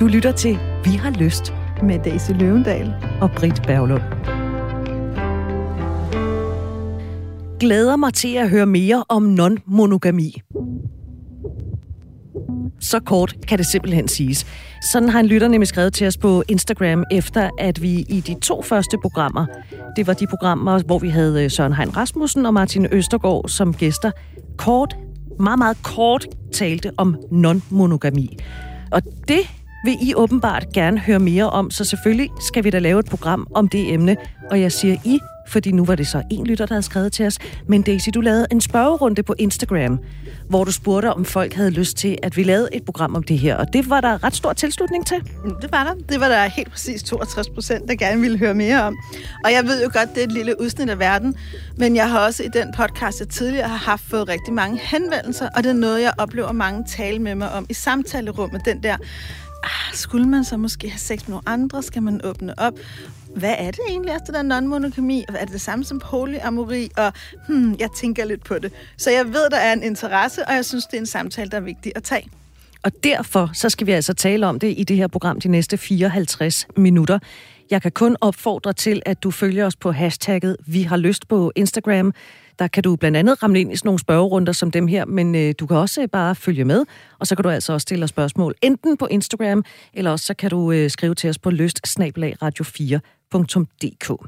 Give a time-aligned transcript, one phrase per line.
[0.00, 4.02] Du lytter til Vi har lyst med Daisy Løvendal og Britt Berglund.
[7.60, 10.40] Glæder mig til at høre mere om non-monogami.
[12.80, 14.46] Så kort kan det simpelthen siges.
[14.92, 18.34] Sådan har en lytter nemlig skrevet til os på Instagram, efter at vi i de
[18.34, 19.46] to første programmer,
[19.96, 23.74] det var de programmer, hvor vi havde øh, Søren Hein Rasmussen og Martin Østergaard som
[23.74, 24.10] gæster,
[24.56, 24.96] kort,
[25.40, 28.36] meget, meget kort talte om non-monogami.
[28.90, 29.40] Og det
[29.84, 33.46] vil I åbenbart gerne høre mere om, så selvfølgelig skal vi da lave et program
[33.54, 34.16] om det emne.
[34.50, 35.18] Og jeg siger I,
[35.48, 37.38] fordi nu var det så en lytter, der havde skrevet til os.
[37.66, 39.98] Men Daisy, du lavede en spørgerunde på Instagram,
[40.48, 43.38] hvor du spurgte, om folk havde lyst til, at vi lavede et program om det
[43.38, 43.56] her.
[43.56, 45.16] Og det var der ret stor tilslutning til.
[45.62, 45.94] Det var der.
[46.08, 48.96] Det var der helt præcis 62 procent, der gerne ville høre mere om.
[49.44, 51.34] Og jeg ved jo godt, det er et lille udsnit af verden.
[51.76, 55.48] Men jeg har også i den podcast, jeg tidligere har haft, fået rigtig mange henvendelser.
[55.56, 58.64] Og det er noget, jeg oplever mange tale med mig om i samtalerummet.
[58.64, 58.96] Den der,
[59.64, 61.82] ah, skulle man så måske have sex med nogle andre?
[61.82, 62.74] Skal man åbne op?
[63.36, 65.24] Hvad er det egentlig, altså, der non-monogami?
[65.28, 66.90] Er det det samme som polyamori?
[66.96, 67.12] Og
[67.48, 68.72] hmm, jeg tænker lidt på det.
[68.96, 71.56] Så jeg ved, der er en interesse, og jeg synes, det er en samtale, der
[71.56, 72.30] er vigtig at tage.
[72.82, 75.78] Og derfor så skal vi altså tale om det i det her program de næste
[75.78, 77.18] 54 minutter.
[77.70, 81.52] Jeg kan kun opfordre til, at du følger os på hashtagget Vi har lyst på
[81.56, 82.12] Instagram.
[82.58, 85.34] Der kan du blandt andet ramle ind i sådan nogle spørgerunder som dem her, men
[85.34, 86.84] øh, du kan også øh, bare følge med,
[87.18, 89.64] og så kan du altså også stille os spørgsmål enten på Instagram,
[89.94, 91.80] eller også så kan du øh, skrive til os på lyst
[92.42, 94.26] radio 4dk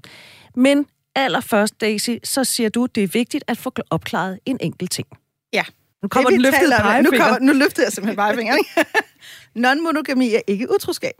[0.54, 5.08] Men allerførst, Daisy, så siger du, det er vigtigt at få opklaret en enkelt ting.
[5.52, 5.62] Ja.
[6.02, 7.10] Nu kommer den løftede pegefinger.
[7.10, 8.64] Nu, kommer, nu løftede jeg simpelthen pegefingeren.
[9.64, 11.14] Non-monogami er ikke utroskab.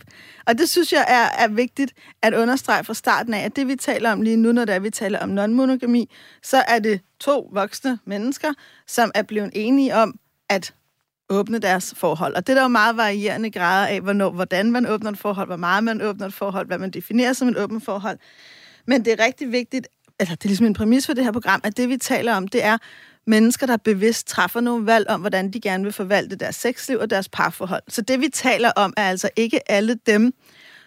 [0.47, 3.77] Og det synes jeg er, er vigtigt at understrege fra starten af, at det vi
[3.77, 6.05] taler om lige nu, når det er, vi taler om non-monogami,
[6.43, 8.53] så er det to voksne mennesker,
[8.87, 10.15] som er blevet enige om
[10.49, 10.75] at
[11.31, 12.35] åbne deres forhold.
[12.35, 15.49] Og det er der jo meget varierende grader af, hvornår, hvordan man åbner et forhold,
[15.49, 18.19] hvor meget man åbner et forhold, hvad man definerer som et åbent forhold.
[18.87, 21.61] Men det er rigtig vigtigt, altså det er ligesom en præmis for det her program,
[21.65, 22.79] at det vi taler om, det er
[23.27, 27.11] mennesker, der bevidst træffer nogle valg om, hvordan de gerne vil forvalte deres sexliv og
[27.11, 27.83] deres parforhold.
[27.89, 30.33] Så det vi taler om, er altså ikke alle dem,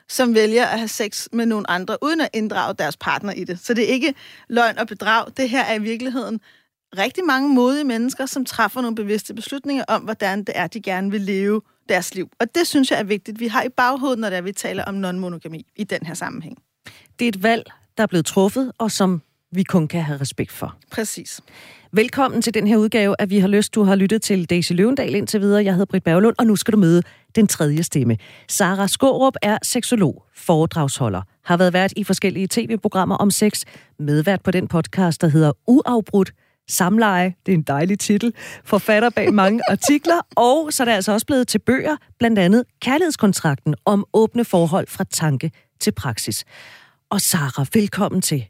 [0.09, 3.59] som vælger at have sex med nogle andre, uden at inddrage deres partner i det.
[3.59, 4.13] Så det er ikke
[4.49, 5.27] løgn og bedrag.
[5.37, 6.39] Det her er i virkeligheden
[6.97, 11.11] rigtig mange modige mennesker, som træffer nogle bevidste beslutninger om, hvordan det er, de gerne
[11.11, 12.29] vil leve deres liv.
[12.39, 14.83] Og det synes jeg er vigtigt, vi har i baghovedet, når det er, vi taler
[14.83, 16.57] om non-monogami i den her sammenhæng.
[17.19, 20.51] Det er et valg, der er blevet truffet, og som vi kun kan have respekt
[20.51, 20.75] for.
[20.91, 21.41] Præcis.
[21.95, 23.75] Velkommen til den her udgave at Vi har lyst.
[23.75, 25.63] Du har lyttet til Daisy Løvendal indtil videre.
[25.63, 27.01] Jeg hedder Britt Berglund, og nu skal du møde
[27.35, 28.17] den tredje stemme.
[28.47, 33.63] Sara Skårup er seksolog, foredragsholder, har været vært i forskellige tv-programmer om sex,
[33.99, 36.33] medvært på den podcast, der hedder Uafbrudt,
[36.67, 38.33] Samleje, det er en dejlig titel,
[38.65, 42.63] forfatter bag mange artikler, og så er det altså også blevet til bøger, blandt andet
[42.81, 46.45] Kærlighedskontrakten om åbne forhold fra tanke til praksis.
[47.09, 48.45] Og Sara, velkommen til.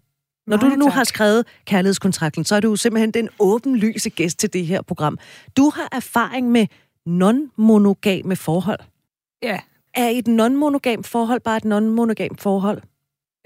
[0.48, 0.94] Når du nu tak.
[0.94, 5.18] har skrevet kærlighedskontrakten, så er du simpelthen den åbenlyse gæst til det her program.
[5.58, 6.68] Du har erfaring med
[7.10, 8.80] non-monogame forhold.
[9.44, 9.60] Ja.
[9.94, 12.82] Er et non-monogam forhold bare et non-monogam forhold?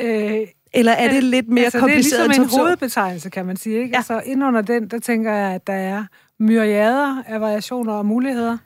[0.02, 2.30] Øh, Eller er det lidt mere altså, kompliceret?
[2.30, 3.78] Det er ligesom en hovedbetegnelse, kan man sige.
[3.78, 3.90] Ikke?
[3.90, 3.98] Ja.
[3.98, 6.04] Altså, under den, der tænker jeg, at der er
[6.40, 8.58] myriader af variationer og muligheder.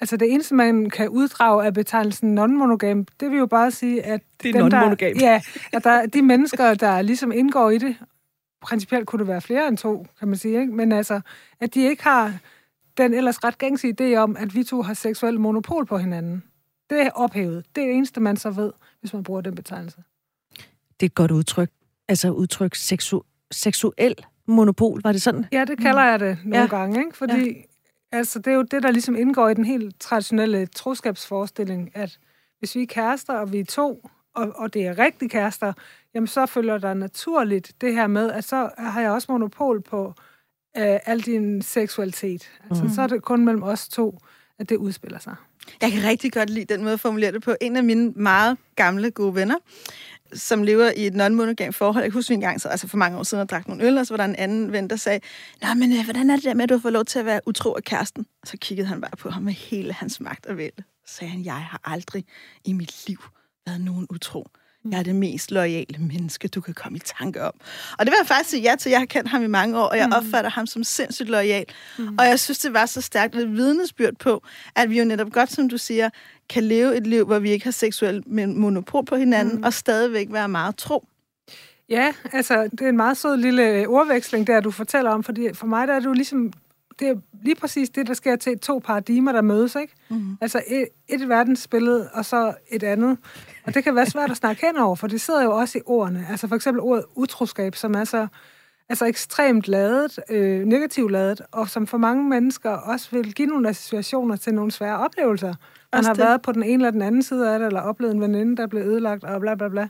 [0.00, 4.20] Altså det eneste, man kan uddrage af betegnelsen non-monogam, det vil jo bare sige, at...
[4.42, 5.20] Det er non-monogam.
[5.20, 5.40] Ja,
[5.72, 7.96] at der, de mennesker, der ligesom indgår i det,
[8.62, 10.72] principielt kunne det være flere end to, kan man sige, ikke?
[10.72, 11.20] men altså,
[11.60, 12.38] at de ikke har
[12.96, 16.42] den ellers ret gængse idé om, at vi to har seksuel monopol på hinanden.
[16.90, 17.64] Det er ophævet.
[17.74, 20.02] Det er det eneste, man så ved, hvis man bruger den betegnelse.
[21.00, 21.70] Det er et godt udtryk.
[22.08, 24.14] Altså udtryk seksu- seksuel
[24.46, 25.44] monopol, var det sådan?
[25.52, 26.66] Ja, det kalder jeg det nogle ja.
[26.66, 27.16] gange, ikke?
[27.16, 27.62] fordi ja.
[28.12, 32.18] Altså, det er jo det, der ligesom indgår i den helt traditionelle troskabsforestilling, at
[32.58, 35.72] hvis vi er kærester, og vi er to, og, og det er rigtige kærester,
[36.14, 40.14] jamen så følger der naturligt det her med, at så har jeg også monopol på
[40.76, 42.50] øh, al din seksualitet.
[42.70, 42.90] Altså, mm.
[42.90, 44.18] så er det kun mellem os to,
[44.58, 45.34] at det udspiller sig.
[45.82, 47.54] Jeg kan rigtig godt lide den måde at formulere det på.
[47.60, 49.56] En af mine meget gamle gode venner,
[50.34, 52.04] som lever i et non-monogam forhold.
[52.04, 54.06] Jeg husker en gang, så, altså for mange år siden, jeg drak nogle øl, og
[54.06, 55.20] så var der en anden ven, der sagde,
[55.62, 57.24] Nå, men øh, hvordan er det der med, at du har fået lov til at
[57.24, 58.26] være utro af kæresten?
[58.42, 60.84] Og så kiggede han bare på ham med hele hans magt og vælte.
[61.06, 62.24] Så sagde han, jeg har aldrig
[62.64, 63.24] i mit liv
[63.66, 64.48] været nogen utro.
[64.90, 67.52] Jeg er det mest loyale menneske, du kan komme i tanke om.
[67.98, 68.90] Og det vil jeg faktisk sige ja til.
[68.90, 70.12] Jeg har kendt ham i mange år, og jeg mm.
[70.12, 71.64] opfatter ham som sindssygt lojal.
[71.98, 72.18] Mm.
[72.18, 74.42] Og jeg synes, det var så stærkt et vidnesbyrd på,
[74.76, 76.10] at vi jo netop godt, som du siger,
[76.48, 79.64] kan leve et liv, hvor vi ikke har seksuel monopol på hinanden, mm.
[79.64, 81.06] og stadigvæk være meget tro.
[81.88, 85.66] Ja, altså, det er en meget sød lille ordveksling, der du fortæller om, fordi for
[85.66, 86.52] mig der er du ligesom
[87.00, 89.94] det er lige præcis det, der sker til to paradigmer, der mødes, ikke?
[90.08, 90.36] Mm.
[90.40, 93.18] Altså et, et verdensbillede, og så et andet.
[93.66, 95.80] Og det kan være svært at snakke hen over, for det sidder jo også i
[95.86, 96.26] ordene.
[96.30, 98.26] Altså for eksempel ordet utroskab, som er så
[98.90, 103.68] altså ekstremt ladet, øh, negativt ladet, og som for mange mennesker også vil give nogle
[103.68, 105.54] associationer til nogle svære oplevelser.
[105.92, 106.24] Man har det.
[106.24, 108.66] været på den ene eller den anden side af det, eller oplevet en veninde, der
[108.66, 109.88] blev ødelagt, og bla bla bla.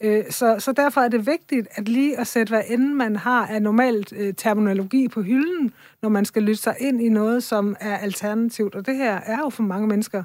[0.00, 3.46] Øh, så, så derfor er det vigtigt at lige at sætte, hvad end man har
[3.46, 5.72] af normalt øh, terminologi på hylden,
[6.02, 8.74] når man skal lytte sig ind i noget, som er alternativt.
[8.74, 10.24] Og det her er jo for mange mennesker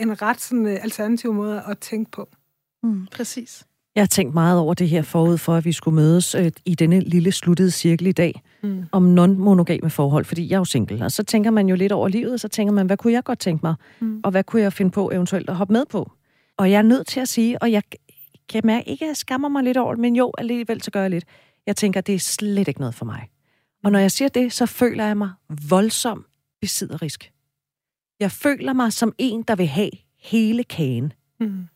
[0.00, 2.28] en ret sådan, øh, alternativ måde at tænke på.
[2.82, 3.66] Mm, præcis.
[3.94, 6.74] Jeg har tænkt meget over det her forud for, at vi skulle mødes øh, i
[6.74, 8.84] denne lille sluttede cirkel i dag mm.
[8.92, 11.04] om non-monogame forhold, fordi jeg er jo single.
[11.04, 13.24] Og så tænker man jo lidt over livet, og så tænker man, hvad kunne jeg
[13.24, 13.74] godt tænke mig?
[14.00, 14.20] Mm.
[14.24, 16.12] Og hvad kunne jeg finde på eventuelt at hoppe med på?
[16.56, 17.82] Og jeg er nødt til at sige, og jeg
[18.48, 21.00] kan mærke ikke, at jeg skammer mig lidt over det, men jo, alligevel så gør
[21.00, 21.24] jeg lidt.
[21.66, 23.28] Jeg tænker, det er slet ikke noget for mig.
[23.84, 25.30] Og når jeg siger det, så føler jeg mig
[25.68, 26.24] voldsom
[26.60, 27.32] besidderisk.
[28.20, 31.12] Jeg føler mig som en, der vil have hele kagen.
[31.40, 31.68] Mm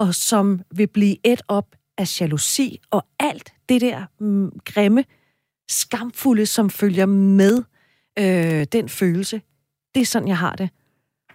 [0.00, 5.04] og som vil blive et op af jalousi og alt det der mm, grimme,
[5.70, 7.62] skamfulde, som følger med
[8.18, 9.42] øh, den følelse.
[9.94, 10.70] Det er sådan, jeg har det.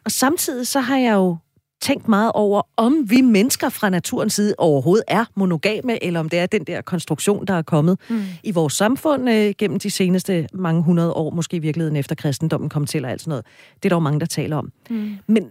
[0.05, 1.37] Og samtidig så har jeg jo
[1.81, 6.39] tænkt meget over, om vi mennesker fra naturens side overhovedet er monogame, eller om det
[6.39, 8.21] er den der konstruktion, der er kommet mm.
[8.43, 12.69] i vores samfund øh, gennem de seneste mange hundrede år, måske i virkeligheden efter kristendommen
[12.69, 13.45] kom til og alt sådan noget.
[13.75, 14.71] Det er der jo mange, der taler om.
[14.89, 15.17] Mm.
[15.27, 15.49] Men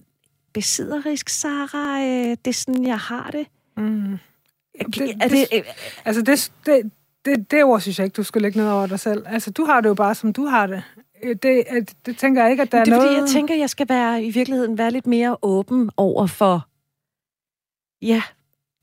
[0.55, 2.01] besidderisk, Sara.
[2.01, 3.47] Øh, det er sådan, jeg har det.
[3.77, 4.19] Mm.
[4.95, 5.63] det, er det, det
[6.05, 6.91] altså, det, det,
[7.25, 9.25] det, det ord synes jeg ikke, du skal lægge ned over dig selv.
[9.27, 10.83] Altså, du har det jo bare, som du har det.
[11.25, 11.65] Øh, det,
[12.07, 13.11] det tænker jeg ikke, at der det er, er noget...
[13.11, 16.69] fordi, jeg tænker, jeg skal være i virkeligheden være lidt mere åben over for...
[18.03, 18.23] Ja,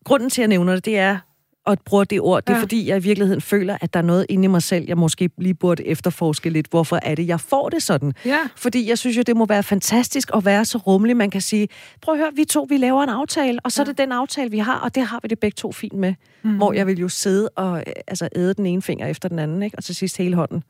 [0.06, 1.18] grunden til, at jeg nævner det, det er,
[1.66, 2.62] og bruger det ord, det er ja.
[2.62, 5.30] fordi, jeg i virkeligheden føler, at der er noget inde i mig selv, jeg måske
[5.38, 6.68] lige burde efterforske lidt.
[6.68, 8.14] Hvorfor er det, jeg får det sådan?
[8.26, 8.40] Ja.
[8.56, 11.18] Fordi jeg synes jo, det må være fantastisk at være så rummelig.
[11.18, 11.68] Man kan sige,
[12.02, 13.84] prøv at høre, vi to, vi laver en aftale, og så ja.
[13.84, 16.14] er det den aftale, vi har, og det har vi det begge to fint med.
[16.44, 16.56] Mm.
[16.56, 19.64] Hvor jeg vil jo sidde og øh, altså, æde den ene finger efter den anden,
[19.64, 19.78] ikke?
[19.78, 20.64] og til sidst hele hånden.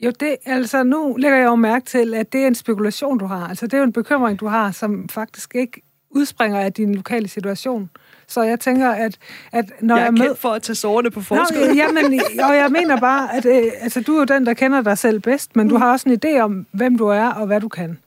[0.00, 3.26] Jo, det, altså nu lægger jeg jo mærke til, at det er en spekulation, du
[3.26, 3.48] har.
[3.48, 7.28] Altså det er jo en bekymring, du har, som faktisk ikke udspringer af din lokale
[7.28, 7.90] situation.
[8.28, 9.18] Så jeg tænker, at,
[9.52, 10.36] at når jeg er med...
[10.36, 11.66] for at tage sårene på forskud.
[11.68, 14.82] Nå, jamen, og jeg mener bare, at øh, altså, du er jo den, der kender
[14.82, 15.70] dig selv bedst, men mm.
[15.70, 17.98] du har også en idé om, hvem du er og hvad du kan.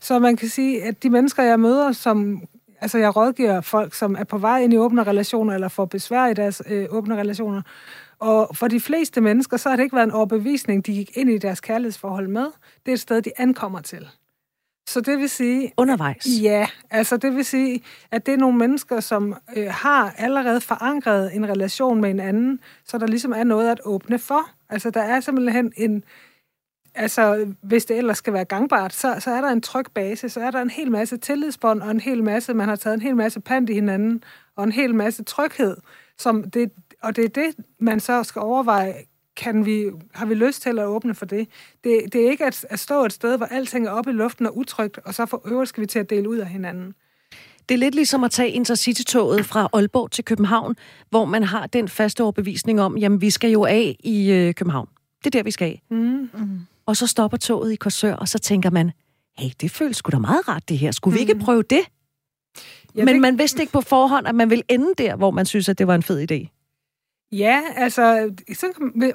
[0.00, 2.42] Så man kan sige, at de mennesker, jeg møder, som
[2.80, 6.26] altså jeg rådgiver folk, som er på vej ind i åbne relationer, eller får besvær
[6.26, 7.62] i deres øh, åbne relationer.
[8.20, 11.30] Og for de fleste mennesker, så har det ikke været en overbevisning, de gik ind
[11.30, 12.46] i deres kærlighedsforhold med.
[12.86, 14.08] Det er et sted, de ankommer til.
[14.88, 15.72] Så det vil sige...
[15.76, 16.26] Undervejs?
[16.42, 21.36] Ja, altså det vil sige, at det er nogle mennesker, som øh, har allerede forankret
[21.36, 24.50] en relation med en anden, så der ligesom er noget at åbne for.
[24.68, 26.04] Altså der er simpelthen en...
[26.94, 30.40] Altså, hvis det ellers skal være gangbart, så, så er der en tryg base, så
[30.40, 33.16] er der en hel masse tillidsbånd, og en hel masse, man har taget en hel
[33.16, 34.24] masse pant i hinanden,
[34.56, 35.76] og en hel masse tryghed.
[36.18, 38.94] Som det, og det er det, man så skal overveje,
[39.36, 41.48] kan vi, har vi lyst til at åbne for det?
[41.84, 44.46] Det, det er ikke at, at stå et sted, hvor alting er oppe i luften
[44.46, 46.94] og utrygt, og så for øvrigt skal vi til at dele ud af hinanden.
[47.68, 50.76] Det er lidt ligesom at tage Intercity-toget fra Aalborg til København,
[51.10, 54.88] hvor man har den faste overbevisning om, jamen vi skal jo af i øh, København.
[55.18, 55.82] Det er der, vi skal af.
[55.90, 56.30] Mm.
[56.34, 56.60] Mm.
[56.86, 58.92] Og så stopper toget i Korsør, og så tænker man,
[59.38, 60.90] hey, det føles sgu da meget rart det her.
[60.90, 61.16] Skulle mm.
[61.16, 61.40] vi ikke mm.
[61.40, 61.82] prøve det?
[62.96, 63.20] Ja, Men det...
[63.20, 65.86] man vidste ikke på forhånd, at man ville ende der, hvor man synes, at det
[65.86, 66.59] var en fed idé.
[67.32, 68.66] Ja, altså, så,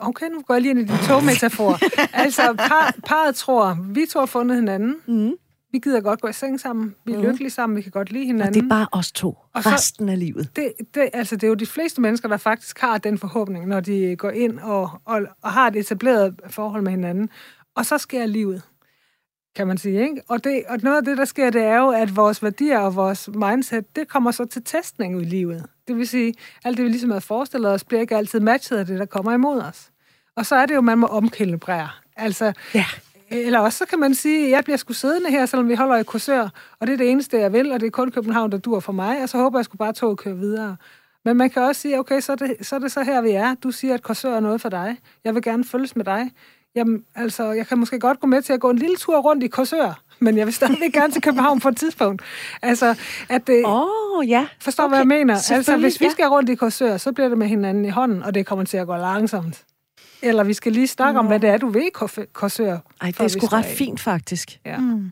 [0.02, 1.80] okay, nu går jeg lige ind i din togmetafor.
[2.24, 4.96] altså, par, parret tror, vi to har fundet hinanden.
[5.08, 5.34] Mm.
[5.72, 6.96] Vi gider godt gå i seng sammen.
[7.06, 7.24] Vi er mm.
[7.24, 7.78] lykkelige sammen.
[7.78, 8.48] Vi kan godt lide hinanden.
[8.48, 9.28] Og det er bare os to.
[9.54, 10.50] Og resten så, af livet.
[10.56, 13.80] Det, det, altså, det er jo de fleste mennesker, der faktisk har den forhåbning, når
[13.80, 17.30] de går ind og, og, og har et etableret forhold med hinanden.
[17.76, 18.62] Og så sker livet
[19.56, 20.02] kan man sige.
[20.02, 20.22] Ikke?
[20.28, 22.96] Og, det, og noget af det, der sker, det er jo, at vores værdier og
[22.96, 25.66] vores mindset, det kommer så til testning i livet.
[25.88, 26.34] Det vil sige,
[26.64, 29.34] alt det, vi ligesom havde forestillet os, bliver ikke altid matchet af det, der kommer
[29.34, 29.90] imod os.
[30.36, 31.90] Og så er det jo, man må omkalibrere.
[32.16, 32.86] Altså, ja.
[33.30, 35.96] Eller også så kan man sige, at jeg bliver sgu siddende her, selvom vi holder
[35.96, 38.58] i kursør, og det er det eneste, jeg vil, og det er kun København, der
[38.58, 40.76] dur for mig, og så håber jeg sgu bare, toget kører videre.
[41.26, 43.32] Men man kan også sige, okay, så er, det, så er det så her, vi
[43.32, 43.56] er.
[43.56, 44.98] Du siger, at kursør er noget for dig.
[45.24, 46.32] Jeg vil gerne følges med dig.
[46.76, 49.44] Jamen, altså, jeg kan måske godt gå med til at gå en lille tur rundt
[49.44, 52.22] i Korsør, men jeg vil stadig gerne til København på et tidspunkt.
[52.62, 52.96] Altså,
[53.30, 53.66] at det...
[53.66, 54.48] Åh, oh, ja.
[54.62, 54.92] Forstår, okay.
[54.92, 55.34] hvad jeg mener?
[55.52, 58.34] Altså, hvis vi skal rundt i Korsør, så bliver det med hinanden i hånden, og
[58.34, 59.64] det kommer til at gå langsomt.
[60.22, 61.20] Eller vi skal lige snakke Nå.
[61.20, 61.90] om, hvad det er, du ved i
[62.34, 62.78] Korsør.
[63.02, 64.60] Ej, det er sgu ret fint, faktisk.
[64.66, 64.78] Ja.
[64.78, 65.12] Mm.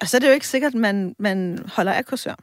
[0.00, 2.34] Og så er det jo ikke sikkert, at man, man holder af Korsør.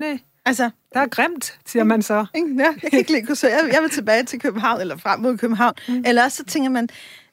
[0.00, 0.18] Nej.
[0.44, 2.14] Altså, der er grimt, siger man så.
[2.14, 3.48] Ja, jeg kan ikke lide Korsør.
[3.48, 5.74] Jeg, jeg vil tilbage til København, eller frem mod København.
[5.88, 6.02] Mm.
[6.06, 6.88] Eller også så tænker man,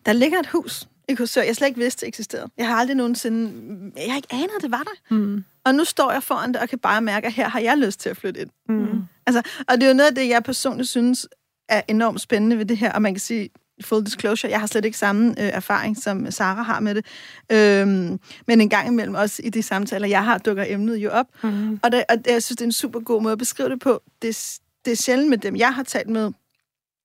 [0.06, 2.50] der ligger et hus i Korsør, jeg slet ikke vidste, det eksisterede.
[2.58, 3.52] Jeg har aldrig nogensinde...
[3.96, 5.16] Jeg har ikke anet, det var der.
[5.16, 5.44] Mm.
[5.66, 8.00] Og nu står jeg foran det, og kan bare mærke, at her har jeg lyst
[8.00, 8.50] til at flytte ind.
[8.70, 9.02] Mm.
[9.26, 11.28] Altså, og det er jo noget af det, jeg personligt synes
[11.70, 13.50] er enormt spændende ved det her, og man kan sige,
[13.82, 17.06] full disclosure, jeg har slet ikke samme øh, erfaring, som Sara har med det.
[17.52, 21.26] Øhm, men en gang imellem også i de samtaler, jeg har, dukker emnet jo op.
[21.44, 21.80] Mm.
[21.84, 23.80] Og, det, og det, jeg synes, det er en super god måde at beskrive det
[23.80, 24.02] på.
[24.22, 26.32] Det, det er sjældent med dem, jeg har talt med,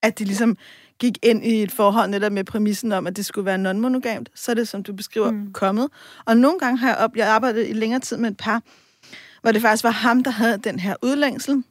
[0.01, 0.57] at de ligesom
[0.99, 4.25] gik ind i et forhold netop med præmissen om, at det skulle være non-monogamt.
[4.35, 5.53] Så er det, som du beskriver, mm.
[5.53, 5.89] kommet.
[6.25, 8.61] Og nogle gange har jeg op, jeg arbejdet i længere tid med et par,
[9.41, 11.63] hvor det faktisk var ham, der havde den her udlængsel.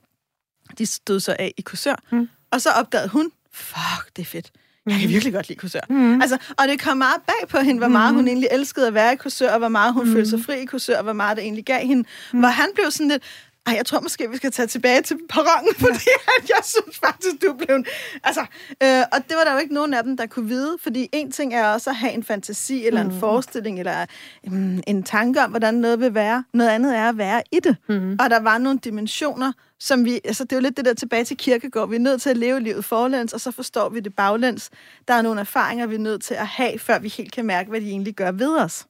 [0.78, 1.94] De stod så af i kursør.
[2.12, 2.28] Mm.
[2.50, 4.50] Og så opdagede hun, fuck, det er fedt.
[4.86, 5.12] Jeg kan mm.
[5.12, 5.80] virkelig godt lide kursør.
[5.88, 6.22] Mm.
[6.22, 8.16] Altså, og det kom meget bag på hende, hvor meget mm.
[8.16, 10.12] hun egentlig elskede at være i kursør, og hvor meget hun mm.
[10.12, 12.08] følte sig fri i kursør, og hvor meget det egentlig gav hende.
[12.32, 12.38] Mm.
[12.38, 13.22] Hvor han blev sådan lidt,
[13.66, 17.42] ej, jeg tror måske, vi skal tage tilbage til perronen, fordi at jeg synes faktisk,
[17.42, 17.84] du blev...
[18.24, 18.40] Altså,
[18.82, 21.32] øh, og det var der jo ikke nogen af dem, der kunne vide, fordi en
[21.32, 23.10] ting er også at have en fantasi, eller mm.
[23.10, 24.06] en forestilling, eller
[24.46, 26.44] um, en tanke om, hvordan noget vil være.
[26.54, 27.76] Noget andet er at være i det.
[27.88, 28.12] Mm.
[28.20, 30.20] Og der var nogle dimensioner, som vi...
[30.24, 31.88] Altså, det er jo lidt det der tilbage til kirkegård.
[31.88, 34.70] Vi er nødt til at leve livet forlæns, og så forstår vi det baglæns.
[35.08, 37.70] Der er nogle erfaringer, vi er nødt til at have, før vi helt kan mærke,
[37.70, 38.86] hvad de egentlig gør ved os.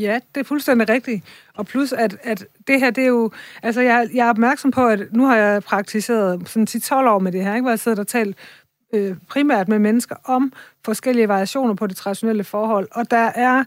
[0.00, 1.24] Ja, det er fuldstændig rigtigt.
[1.54, 3.30] Og plus, at, at det her, det er jo...
[3.62, 7.32] Altså, jeg, jeg er opmærksom på, at nu har jeg praktiseret sådan 10-12 år med
[7.32, 7.62] det her, ikke?
[7.62, 8.36] hvor jeg sidder og talt
[8.92, 10.52] øh, primært med mennesker om
[10.84, 12.88] forskellige variationer på det traditionelle forhold.
[12.92, 13.58] Og der er...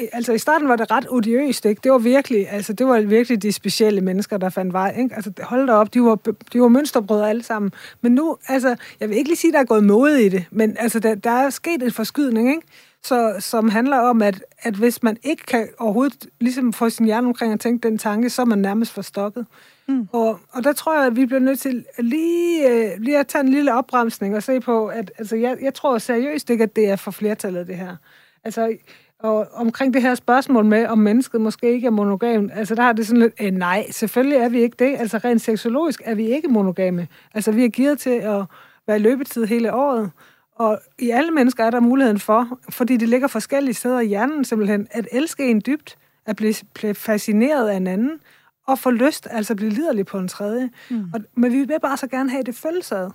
[0.00, 1.80] Øh, altså, i starten var det ret odiøst, ikke?
[1.84, 5.14] Det var virkelig, altså, det var virkelig de specielle mennesker, der fandt vej, ikke?
[5.14, 6.14] Altså, hold da op, de var,
[6.52, 7.72] de var mønsterbrødre alle sammen.
[8.00, 10.76] Men nu, altså, jeg vil ikke lige sige, der er gået mode i det, men
[10.78, 12.66] altså, der, der er sket en forskydning, ikke?
[13.04, 17.26] Så, som handler om, at, at hvis man ikke kan overhovedet ligesom få sin hjerne
[17.26, 19.46] omkring at tænke den tanke, så er man nærmest forstokket.
[19.88, 20.08] Mm.
[20.12, 23.44] Og, og der tror jeg, at vi bliver nødt til lige, øh, lige at tage
[23.44, 26.88] en lille opbremsning og se på, at altså, jeg, jeg tror seriøst ikke, at det
[26.88, 27.96] er for flertallet, det her.
[28.44, 28.76] Altså,
[29.18, 32.92] og omkring det her spørgsmål med, om mennesket måske ikke er monogam, altså der har
[32.92, 34.96] det sådan lidt, eh, nej, selvfølgelig er vi ikke det.
[34.98, 37.08] Altså rent seksologisk er vi ikke monogame.
[37.34, 38.44] Altså vi er givet til at
[38.86, 40.10] være i løbetid hele året.
[40.54, 44.44] Og i alle mennesker er der muligheden for, fordi det ligger forskellige steder i hjernen
[44.44, 48.20] simpelthen, at elske en dybt, at blive, blive fascineret af en anden,
[48.66, 50.70] og få lyst, altså blive liderlig på en tredje.
[50.90, 51.10] Mm.
[51.14, 53.10] Og, men vi vil bare så gerne have det følelsesad.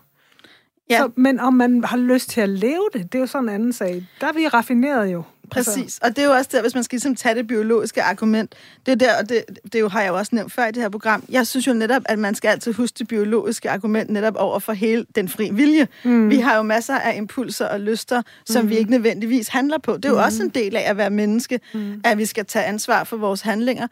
[0.89, 0.97] Ja.
[0.97, 3.55] Så, men om man har lyst til at leve det, det er jo sådan en
[3.55, 4.07] anden sag.
[4.21, 5.23] Der er vi raffineret jo.
[5.51, 5.99] Præcis, altså.
[6.01, 8.91] og det er jo også der, hvis man skal ligesom tage det biologiske argument, det
[8.91, 10.89] er der, og det, det jo, har jeg jo også nævnt før i det her
[10.89, 14.59] program, jeg synes jo netop, at man skal altid huske det biologiske argument netop over
[14.59, 15.87] for hele den fri vilje.
[16.03, 16.29] Mm.
[16.29, 18.69] Vi har jo masser af impulser og lyster, som mm.
[18.69, 19.97] vi ikke nødvendigvis handler på.
[19.97, 20.23] Det er jo mm.
[20.23, 22.01] også en del af at være menneske, mm.
[22.03, 23.87] at vi skal tage ansvar for vores handlinger.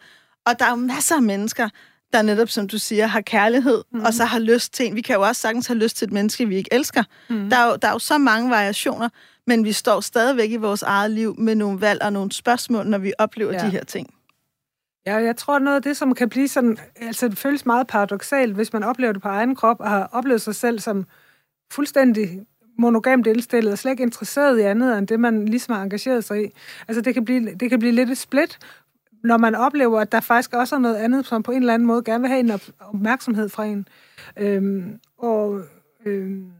[0.46, 1.68] Og der er jo masser af mennesker,
[2.12, 4.00] der netop, som du siger, har kærlighed, mm.
[4.00, 4.96] og så har lyst til en.
[4.96, 7.02] Vi kan jo også sagtens have lyst til et menneske, vi ikke elsker.
[7.28, 7.50] Mm.
[7.50, 9.08] Der, er jo, der er jo så mange variationer,
[9.48, 12.98] men vi står stadigvæk i vores eget liv med nogle valg og nogle spørgsmål, når
[12.98, 13.58] vi oplever ja.
[13.58, 14.14] de her ting.
[15.06, 18.54] Ja, jeg tror noget af det, som kan blive sådan, altså det føles meget paradoxalt,
[18.54, 21.06] hvis man oplever det på egen krop, og har oplevet sig selv som
[21.72, 22.40] fuldstændig
[22.78, 26.44] monogamt indstillet, og slet ikke interesseret i andet, end det, man ligesom har engageret sig
[26.44, 26.48] i.
[26.88, 28.58] Altså det kan blive, det kan blive lidt et split,
[29.24, 31.86] når man oplever, at der faktisk også er noget andet, som på en eller anden
[31.86, 33.88] måde gerne vil have en opmærksomhed fra en.
[34.36, 35.60] Øhm, og
[36.06, 36.52] øhm,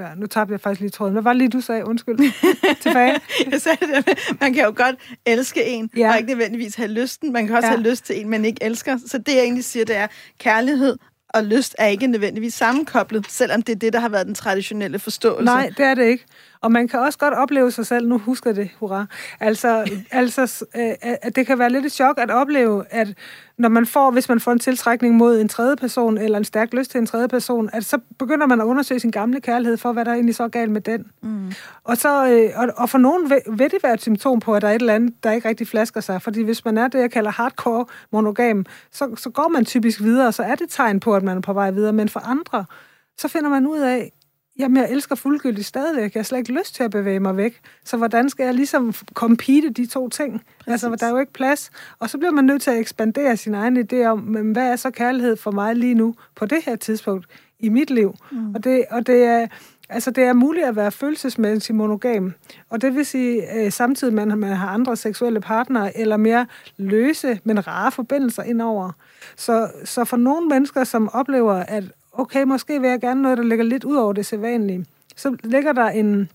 [0.00, 1.12] Ja, nu tabte jeg faktisk lige tråden.
[1.12, 1.86] Hvad var det lige, du sagde?
[1.86, 2.18] Undskyld.
[2.82, 3.20] Tilbage.
[3.50, 4.96] jeg sagde det man kan jo godt
[5.26, 6.10] elske en, ja.
[6.10, 7.32] og ikke nødvendigvis have lysten.
[7.32, 7.76] Man kan også ja.
[7.76, 8.98] have lyst til en, man ikke elsker.
[9.06, 10.06] Så det, jeg egentlig siger, det er,
[10.38, 10.96] kærlighed
[11.34, 14.98] og lyst er ikke nødvendigvis sammenkoblet, selvom det er det, der har været den traditionelle
[14.98, 15.44] forståelse.
[15.44, 16.24] Nej, det er det ikke.
[16.64, 19.06] Og man kan også godt opleve sig selv, nu husker det, hurra,
[19.40, 23.14] altså, altså øh, at det kan være lidt et chok at opleve, at
[23.58, 26.74] når man får, hvis man får en tiltrækning mod en tredje person, eller en stærk
[26.74, 29.92] lyst til en tredje person, at så begynder man at undersøge sin gamle kærlighed for,
[29.92, 31.06] hvad der egentlig så galt med den.
[31.22, 31.52] Mm.
[31.84, 34.62] Og, så, øh, og, og for nogen vil, vil det være et symptom på, at
[34.62, 36.22] der er et eller andet, der ikke rigtig flasker sig.
[36.22, 40.26] Fordi hvis man er det, jeg kalder hardcore monogam, så, så går man typisk videre,
[40.26, 41.92] og så er det tegn på, at man er på vej videre.
[41.92, 42.64] Men for andre,
[43.18, 44.12] så finder man ud af,
[44.58, 46.14] Jamen, jeg elsker fuldgyldigt stadigvæk.
[46.14, 47.60] Jeg har slet ikke lyst til at bevæge mig væk.
[47.84, 50.42] Så hvordan skal jeg ligesom compete de to ting?
[50.58, 50.72] Præcis.
[50.72, 51.70] Altså, der er jo ikke plads.
[51.98, 54.76] Og så bliver man nødt til at ekspandere sin egen idé om, men hvad er
[54.76, 57.26] så kærlighed for mig lige nu, på det her tidspunkt
[57.58, 58.14] i mit liv?
[58.32, 58.54] Mm.
[58.54, 59.46] Og, det, og det er...
[59.88, 62.32] Altså, det er muligt at være følelsesmæssigt monogam,
[62.70, 66.46] og det vil sige, øh, samtidig man, man har andre seksuelle partnere, eller mere
[66.76, 68.90] løse, men rare forbindelser indover.
[69.36, 71.84] Så, så for nogle mennesker, som oplever, at
[72.14, 74.86] okay, måske vil jeg gerne noget, der ligger lidt ud over det sædvanlige.
[75.16, 76.30] Så ligger der en,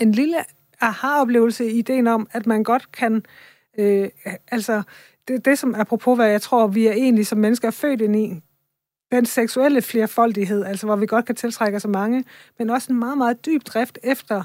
[0.00, 0.36] en lille
[0.80, 3.24] aha-oplevelse i ideen om, at man godt kan,
[3.78, 4.08] øh,
[4.48, 4.82] altså
[5.28, 8.16] det, det som apropos, hvad jeg tror, vi er egentlig som mennesker er født ind
[8.16, 8.42] i,
[9.12, 12.24] den seksuelle flerfoldighed, altså hvor vi godt kan tiltrække så mange,
[12.58, 14.44] men også en meget, meget dyb drift efter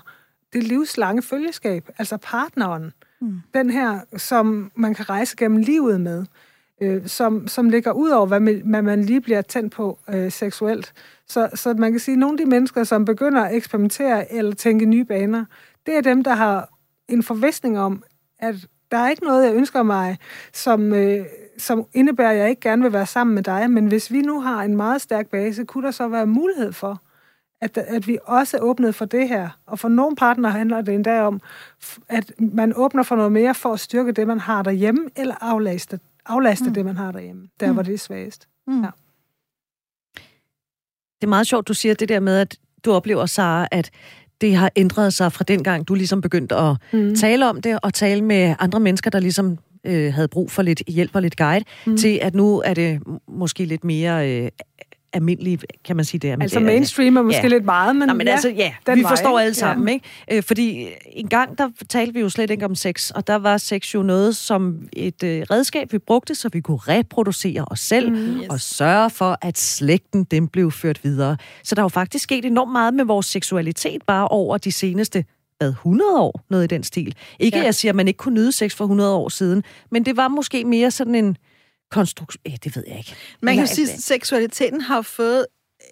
[0.54, 2.94] det livslange følgeskab, altså partneren.
[3.22, 3.42] Mm.
[3.54, 6.26] Den her, som man kan rejse gennem livet med,
[6.84, 10.32] øh, som, som ligger ud over, hvad man, hvad man lige bliver tændt på øh,
[10.32, 10.94] seksuelt.
[11.28, 14.56] Så, så man kan sige, at nogle af de mennesker, som begynder at eksperimentere eller
[14.56, 15.46] tænke nye baner,
[15.86, 16.70] det er dem, der har
[17.08, 18.04] en forvisning om,
[18.40, 18.56] at
[18.92, 20.18] der er ikke noget, jeg ønsker mig,
[20.54, 21.26] som, øh,
[21.58, 23.72] som indebærer, at jeg ikke gerne vil være sammen med dig.
[23.72, 27.02] Men hvis vi nu har en meget stærk base, kunne der så være mulighed for,
[27.62, 29.50] at, at vi også åbnede for det her.
[29.66, 31.42] Og for nogle partner handler det endda om,
[32.10, 36.00] at man åbner for noget mere for at styrke det, man har derhjemme, eller aflaste,
[36.26, 36.74] aflaste mm.
[36.74, 37.74] det, man har derhjemme, der mm.
[37.74, 38.48] hvor det er svagest.
[38.68, 38.82] Mm.
[38.82, 38.90] Ja.
[41.22, 43.92] Det er meget sjovt, du siger det der med, at du oplever, Sara, at
[44.42, 47.16] det har ændret sig fra den gang, du ligesom begyndte at mm.
[47.16, 50.84] tale om det, og tale med andre mennesker, der ligesom øh, havde brug for lidt
[50.88, 51.98] hjælp og lidt guide, mm.
[51.98, 54.50] til at nu er det måske lidt mere øh,
[55.14, 56.38] almindelige, kan man sige det?
[56.42, 57.48] Altså mainstream er måske ja.
[57.48, 59.94] lidt meget, men, Nå, men ja, altså, ja, vi vej, forstår alle sammen, ja.
[59.94, 60.08] ikke?
[60.32, 63.58] Øh, fordi en gang, der talte vi jo slet ikke om sex, og der var
[63.58, 68.12] sex jo noget som et øh, redskab, vi brugte, så vi kunne reproducere os selv,
[68.12, 68.48] mm, yes.
[68.50, 71.38] og sørge for, at slægten, den blev ført videre.
[71.64, 75.26] Så der er jo faktisk sket enormt meget med vores seksualitet, bare over de seneste
[75.64, 77.16] hvad, 100 år, noget i den stil.
[77.40, 77.64] Ikke, ja.
[77.64, 80.28] jeg siger, at man ikke kunne nyde sex for 100 år siden, men det var
[80.28, 81.38] måske mere sådan en
[81.94, 82.42] konstruktion...
[82.46, 83.16] Eh, det ved jeg ikke.
[83.42, 85.46] Man kan jo sige, at seksualiteten har fået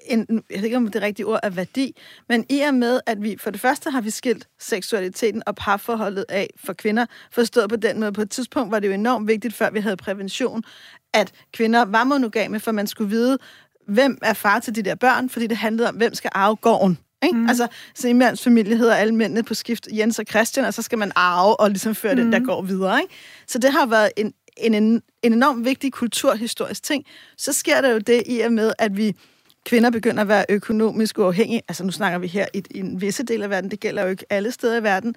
[0.05, 1.95] en, jeg ved ikke, om det rigtige ord er værdi,
[2.29, 6.25] men i og med, at vi for det første har vi skilt seksualiteten og parforholdet
[6.29, 8.11] af for kvinder, forstået på den måde.
[8.11, 10.63] På et tidspunkt var det jo enormt vigtigt, før vi havde prævention,
[11.13, 13.37] at kvinder var monogame, for man skulle vide,
[13.87, 16.97] hvem er far til de der børn, fordi det handlede om, hvem skal arve gården.
[17.23, 17.37] Ikke?
[17.37, 17.47] Mm.
[17.47, 20.81] Altså, så i mands familie hedder alle mændene på skift Jens og Christian, og så
[20.81, 22.21] skal man arve og ligesom føre mm.
[22.21, 22.45] den, der mm.
[22.45, 23.01] går videre.
[23.01, 23.13] Ikke?
[23.47, 27.05] Så det har været en, en, en enormt vigtig kulturhistorisk ting.
[27.37, 29.15] Så sker der jo det i og med, at vi
[29.65, 31.61] kvinder begynder at være økonomisk uafhængige.
[31.67, 34.09] Altså nu snakker vi her i, i en visse del af verden, det gælder jo
[34.09, 35.15] ikke alle steder i verden.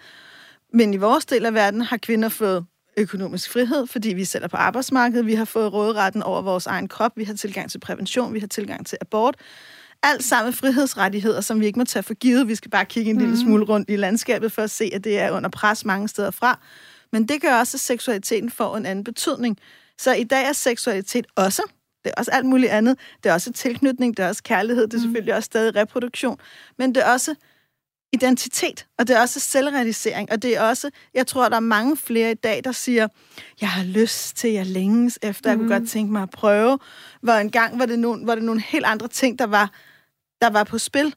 [0.73, 2.65] Men i vores del af verden har kvinder fået
[2.97, 7.13] økonomisk frihed, fordi vi sælger på arbejdsmarkedet, vi har fået råderetten over vores egen krop,
[7.17, 9.37] vi har tilgang til prævention, vi har tilgang til abort
[10.05, 12.49] alt sammen frihedsrettigheder, som vi ikke må tage for givet.
[12.49, 13.21] Vi skal bare kigge en mm.
[13.21, 13.45] lille mhm.
[13.45, 16.59] smule rundt i landskabet for at se, at det er under pres mange steder fra.
[17.15, 19.59] Men det gør også, at seksualiteten får en anden betydning.
[19.99, 21.63] Så i dag er seksualitet også,
[22.05, 22.99] det er også alt muligt andet.
[23.23, 25.05] Det er også tilknytning, det er også kærlighed, det er mhm.
[25.05, 26.39] selvfølgelig også stadig reproduktion.
[26.79, 27.35] Men det er også
[28.13, 31.97] identitet, og det er også selvrealisering, og det er også, jeg tror, der er mange
[31.97, 33.09] flere i dag, der siger,
[33.61, 35.51] jeg har lyst til, jeg længes efter, mm.
[35.51, 35.83] jeg kunne mhm.
[35.83, 36.79] godt tænke mig at prøve,
[37.21, 39.71] hvor en gang var det nogle, var det nogle helt andre ting, der var
[40.41, 41.15] der var på spil.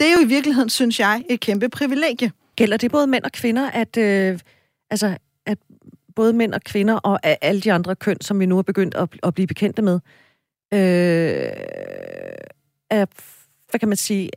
[0.00, 2.32] Det er jo i virkeligheden, synes jeg, et kæmpe privilegie.
[2.56, 4.38] Gælder det både mænd og kvinder, at, øh,
[4.94, 5.58] altså, at
[6.14, 9.08] både mænd og kvinder og alle de andre køn, som vi nu har begyndt at,
[9.22, 10.00] at blive bekendte med,
[10.72, 11.52] øh,
[12.90, 13.06] er,
[13.70, 14.30] hvad kan man sige,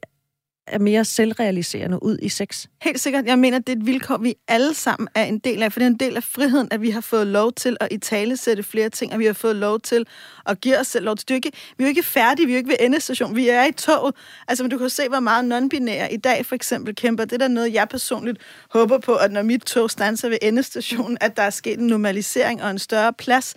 [0.68, 2.66] er mere selvrealiserende ud i sex?
[2.82, 3.26] Helt sikkert.
[3.26, 5.86] Jeg mener, det er et vilkår, vi alle sammen er en del af, for det
[5.86, 8.64] er en del af friheden, at vi har fået lov til at i tale sætte
[8.64, 10.06] flere ting, og vi har fået lov til
[10.46, 11.28] at give os selv lov til.
[11.28, 13.50] Det er ikke, vi er jo ikke færdige, vi er jo ikke ved endestation, vi
[13.50, 14.16] er i toget.
[14.48, 17.26] Altså, men du kan se, hvor meget non-binære i dag for eksempel kæmper.
[17.26, 18.38] Det er der noget, jeg personligt
[18.70, 22.64] håber på, at når mit tog stanser ved endestationen, at der er sket en normalisering
[22.64, 23.56] og en større plads.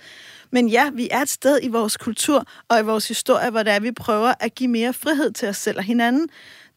[0.52, 3.72] Men ja, vi er et sted i vores kultur og i vores historie, hvor det
[3.72, 6.28] er, vi prøver at give mere frihed til os selv og hinanden.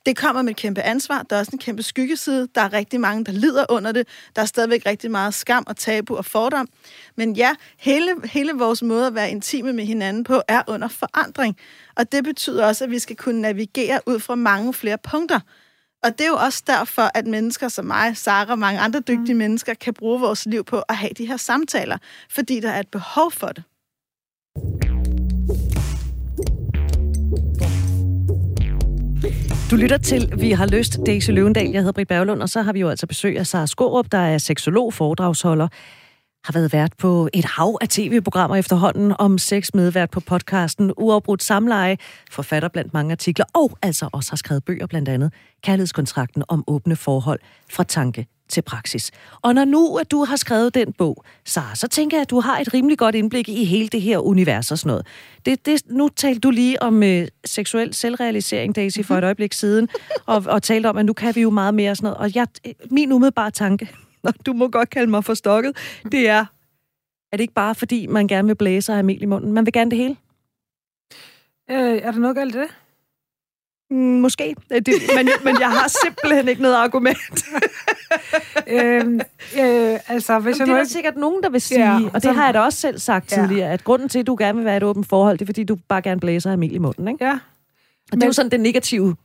[0.05, 1.23] Det kommer med et kæmpe ansvar.
[1.23, 2.47] Der er også en kæmpe skyggeside.
[2.55, 4.07] Der er rigtig mange, der lider under det.
[4.35, 6.67] Der er stadigvæk rigtig meget skam og tabu og fordom.
[7.15, 11.57] Men ja, hele, hele vores måde at være intime med hinanden på er under forandring.
[11.95, 15.39] Og det betyder også, at vi skal kunne navigere ud fra mange flere punkter.
[16.03, 19.33] Og det er jo også derfor, at mennesker som mig, Sara og mange andre dygtige
[19.33, 19.37] mm.
[19.37, 21.97] mennesker kan bruge vores liv på at have de her samtaler,
[22.29, 23.63] fordi der er et behov for det.
[29.73, 31.69] Du lytter til Vi har lyst, Daisy Løvendal.
[31.69, 34.17] Jeg hedder Britt Berglund, og så har vi jo altså besøg af Sara Skorup, der
[34.17, 35.67] er seksolog, foredragsholder,
[36.45, 41.43] har været vært på et hav af tv-programmer efterhånden om sex medvært på podcasten Uafbrudt
[41.43, 41.97] Samleje,
[42.31, 45.33] forfatter blandt mange artikler, og altså også har skrevet bøger blandt andet
[45.63, 49.11] Kærlighedskontrakten om åbne forhold fra tanke til praksis.
[49.41, 52.39] Og når nu at du har skrevet den bog, Sara, så tænker jeg, at du
[52.39, 55.07] har et rimelig godt indblik i hele det her univers og sådan noget.
[55.45, 59.89] Det, det, nu talte du lige om øh, seksuel selvrealisering, Daisy, for et øjeblik siden,
[60.25, 62.17] og, og talte om, at nu kan vi jo meget mere og sådan noget.
[62.17, 62.47] Og jeg,
[62.91, 63.89] min umiddelbare tanke,
[64.23, 65.77] og du må godt kalde mig for stokket,
[66.11, 66.45] det er,
[67.31, 69.53] er det ikke bare fordi, man gerne vil blæse og have mel i munden?
[69.53, 70.15] Man vil gerne det hele?
[71.71, 72.67] Øh, er der noget galt i det?
[73.89, 77.17] Mm, måske, det, men, men jeg har simpelthen ikke noget argument.
[78.67, 79.19] øhm,
[79.59, 82.23] øh, altså, hvis Jamen, jeg det er der sikkert nogen, der vil sige, ja, og
[82.23, 83.41] det har jeg da også selv sagt ja.
[83.41, 85.63] tidligere, at grunden til, at du gerne vil være et åbent forhold, det er, fordi
[85.63, 87.25] du bare gerne blæser Emil i munden, ikke?
[87.25, 87.39] Ja.
[88.11, 89.15] Og det er jo sådan det negative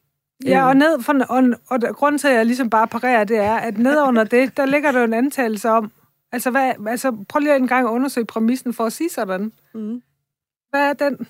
[0.46, 3.36] Ja, og, ned for, og, og, og grunden til, at jeg ligesom bare parerer, det
[3.36, 5.92] er, at ned under det, der ligger der jo en antagelse om,
[6.32, 9.52] altså, hvad, altså prøv lige en gang at undersøge præmissen for at sige sådan.
[9.74, 10.02] Mm.
[10.70, 11.26] Hvad er den?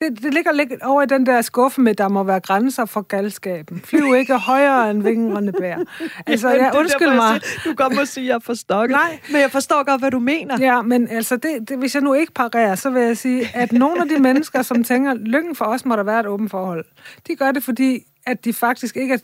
[0.00, 3.00] Det, det ligger lidt over i den der skuffe med, der må være grænser for
[3.00, 3.80] galskaben.
[3.80, 5.76] Flyv ikke højere end vingrende bær.
[6.26, 7.40] Altså, Jamen, jeg undskyld mig.
[7.42, 9.20] siger- Du kan godt må sige, at jeg forstår Nej.
[9.32, 10.56] Men jeg forstår godt, hvad du mener.
[10.60, 13.72] Ja, men altså, det, det, hvis jeg nu ikke parerer, så vil jeg sige, at
[13.72, 16.84] nogle af de mennesker, som tænker, lykken for os må der være et åbent forhold,
[17.26, 19.18] de gør det, fordi at de faktisk ikke er,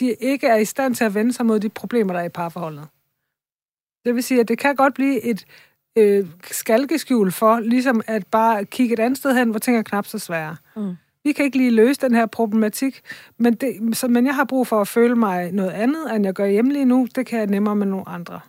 [0.00, 2.28] de ikke er i stand til at vende sig mod de problemer, der er i
[2.28, 2.86] parforholdet.
[4.04, 5.44] Det vil sige, at det kan godt blive et
[6.00, 10.06] øh, skalkeskjul for, ligesom at bare kigge et andet sted hen, hvor ting er knap
[10.06, 10.56] så svære.
[10.76, 10.94] Mm.
[11.24, 13.00] Vi kan ikke lige løse den her problematik,
[13.38, 16.34] men, det, så, men jeg har brug for at føle mig noget andet, end jeg
[16.34, 17.08] gør hjemme lige nu.
[17.14, 18.40] Det kan jeg nemmere med nogle andre.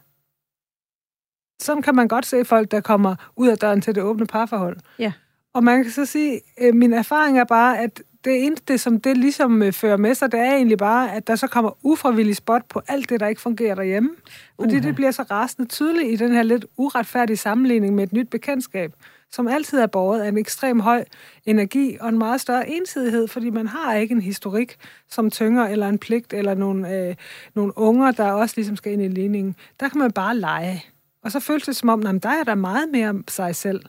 [1.61, 4.77] Sådan kan man godt se folk, der kommer ud af døren til det åbne parforhold.
[4.99, 5.11] Ja.
[5.53, 9.17] Og man kan så sige, at min erfaring er bare, at det eneste, som det
[9.17, 12.61] ligesom øh, fører med sig, det er egentlig bare, at der så kommer ufrivillig spot
[12.69, 14.09] på alt det, der ikke fungerer derhjemme.
[14.55, 14.87] Fordi Uha.
[14.87, 18.93] det bliver så rasende tydeligt i den her lidt uretfærdige sammenligning med et nyt bekendtskab,
[19.31, 21.05] som altid er båret af en ekstrem høj
[21.45, 24.75] energi og en meget større ensidighed, fordi man har ikke en historik
[25.09, 27.15] som tynger eller en pligt eller nogle, øh,
[27.55, 29.55] nogle unger, der også ligesom skal ind i ligningen.
[29.79, 30.85] Der kan man bare lege.
[31.23, 33.81] Og så føles det som om, at der er der meget mere om sig selv.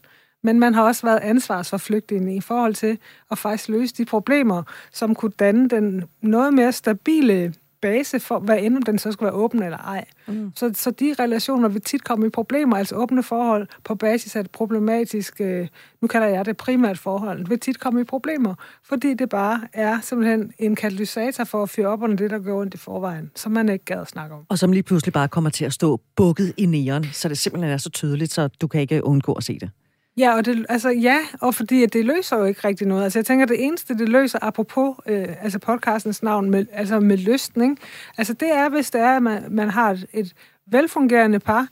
[0.42, 2.98] Men man har også været ansvarsforflygtigende i forhold til
[3.30, 8.58] at faktisk løse de problemer, som kunne danne den noget mere stabile base for, hvad
[8.62, 10.04] end den så skal være åben eller ej.
[10.26, 10.52] Mm.
[10.56, 14.40] Så, så de relationer vil tit komme i problemer, altså åbne forhold på basis af
[14.40, 15.68] et problematisk, øh,
[16.00, 20.00] nu kalder jeg det primært forhold, vil tit komme i problemer, fordi det bare er
[20.00, 23.52] simpelthen en katalysator for at fyre op under det, der går ondt i forvejen, som
[23.52, 24.42] man ikke gad at snakke om.
[24.48, 27.72] Og som lige pludselig bare kommer til at stå bukket i næren, så det simpelthen
[27.72, 29.70] er så tydeligt, så du kan ikke undgå at se det.
[30.16, 33.04] Ja, og det, altså, ja, og fordi at det løser jo ikke rigtig noget.
[33.04, 37.16] Altså, jeg tænker, det eneste, det løser, apropos øh, altså podcastens navn, med, altså med
[37.16, 37.76] lysten, ikke?
[38.18, 40.32] Altså, det er, hvis det er, at man, man har et, et
[40.66, 41.68] velfungerende par,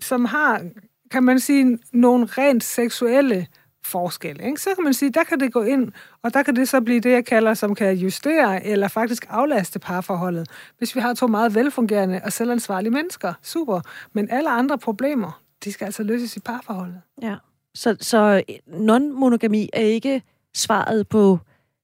[0.00, 0.62] som har,
[1.10, 3.46] kan man sige, nogle rent seksuelle
[3.84, 4.40] forskel.
[4.44, 4.60] Ikke?
[4.60, 7.00] Så kan man sige, der kan det gå ind, og der kan det så blive
[7.00, 10.48] det, jeg kalder, som kan justere eller faktisk aflaste parforholdet.
[10.78, 13.80] Hvis vi har to meget velfungerende og selvansvarlige mennesker, super.
[14.12, 17.00] Men alle andre problemer, de skal altså løses i parforholdet.
[17.22, 17.34] Ja.
[17.74, 20.22] Så, så øh, non-monogami er ikke
[20.54, 21.38] svaret på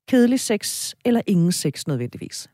[0.08, 2.48] kedelig sex eller ingen sex nødvendigvis.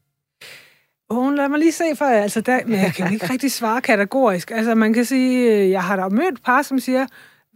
[1.09, 2.23] Oh, lad mig lige se for jer.
[2.23, 4.51] Altså, der, men jeg kan ikke rigtig svare kategorisk.
[4.51, 7.07] Altså, man kan sige, øh, jeg har da mødt par, som siger,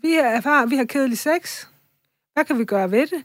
[0.03, 1.67] vi har, far, vi har kedelig sex.
[2.35, 3.25] Hvad kan vi gøre ved det?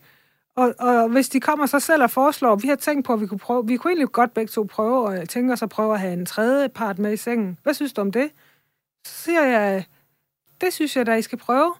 [0.55, 3.27] Og, og hvis de kommer så selv og foreslår, vi har tænkt på, at vi
[3.27, 5.93] kunne, prøve, vi kunne egentlig godt begge to prøve, og jeg øh, tænker så prøve
[5.93, 7.57] at have en tredje part med i sengen.
[7.63, 8.29] Hvad synes du om det?
[9.05, 9.85] Så siger jeg,
[10.61, 11.73] det synes jeg da, I skal prøve.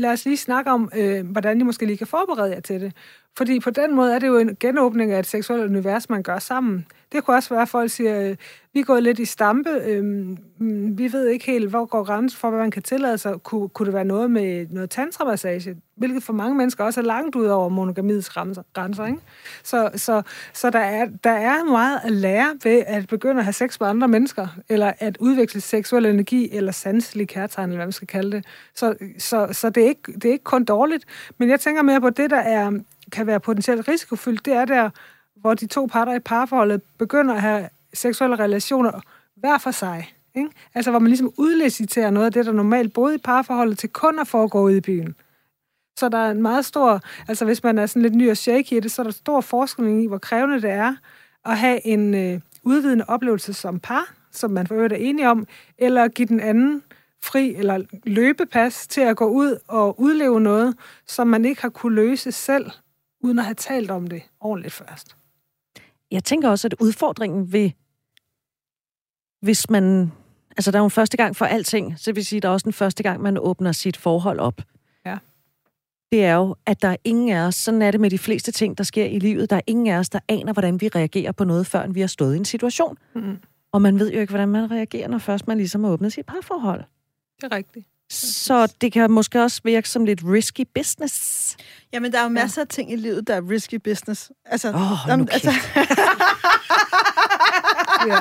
[0.00, 2.92] Lad os lige snakke om, øh, hvordan I måske lige kan forberede jer til det.
[3.36, 6.38] Fordi på den måde er det jo en genåbning af et seksuelt univers, man gør
[6.38, 6.86] sammen.
[7.12, 8.36] Det kunne også være, at folk siger, øh,
[8.74, 10.36] vi går lidt i stampe, øh,
[10.98, 13.34] vi ved ikke helt, hvor går grænsen for, hvad man kan tillade sig.
[13.42, 15.76] Kunne, kunne det være noget med noget tantramassage?
[15.96, 18.62] Hvilket for mange mennesker også er langt ud over monogamiets grænser.
[18.72, 19.18] grænser ikke?
[19.62, 23.52] Så, så, så der, er, der er meget at lære ved at begynde at have
[23.52, 27.92] sex med andre mennesker, eller at udveksle seksuel energi, eller sanselig kærtegn, eller hvad man
[27.92, 28.44] skal kalde det.
[28.74, 31.04] Så, så, så det, er ikke, det er ikke kun dårligt,
[31.38, 32.72] men jeg tænker mere på det, der er,
[33.12, 34.90] kan være potentielt risikofyldt, det er der,
[35.36, 39.00] hvor de to parter i parforholdet begynder at have seksuelle relationer
[39.36, 40.14] hver for sig.
[40.34, 40.50] Ikke?
[40.74, 44.18] Altså hvor man ligesom udliciterer noget af det, der normalt boede i parforholdet, til kun
[44.18, 45.14] at foregå ude i byen.
[45.96, 48.72] Så der er en meget stor, altså hvis man er sådan lidt ny og shaky
[48.72, 50.94] i det, så er der stor forskning i, hvor krævende det er
[51.44, 55.46] at have en øh, udvidende oplevelse som par, som man for øvrigt er enige om,
[55.78, 56.82] eller give den anden
[57.22, 61.94] fri eller løbepas til at gå ud og udleve noget, som man ikke har kunne
[61.94, 62.70] løse selv,
[63.20, 65.16] uden at have talt om det ordentligt først.
[66.10, 67.70] Jeg tænker også, at udfordringen ved,
[69.40, 70.12] hvis man...
[70.56, 72.52] Altså, der er jo en første gang for alting, så vil sige, at der er
[72.52, 74.62] også en første gang, man åbner sit forhold op.
[75.06, 75.18] Ja.
[76.12, 78.52] Det er jo, at der er ingen af os, sådan er det med de fleste
[78.52, 81.32] ting, der sker i livet, der er ingen af os, der aner, hvordan vi reagerer
[81.32, 82.98] på noget, før vi har stået i en situation.
[83.14, 83.38] Mm.
[83.72, 86.26] Og man ved jo ikke, hvordan man reagerer, når først man ligesom har åbnet sit
[86.26, 86.84] parforhold.
[87.36, 87.86] Det er rigtigt.
[88.10, 91.56] Så det kan måske også virke som lidt risky business.
[91.92, 94.30] Jamen, der er jo masser af ting i livet, der er risky business.
[94.44, 95.44] Altså, om- nu kæft.
[98.06, 98.14] Ja.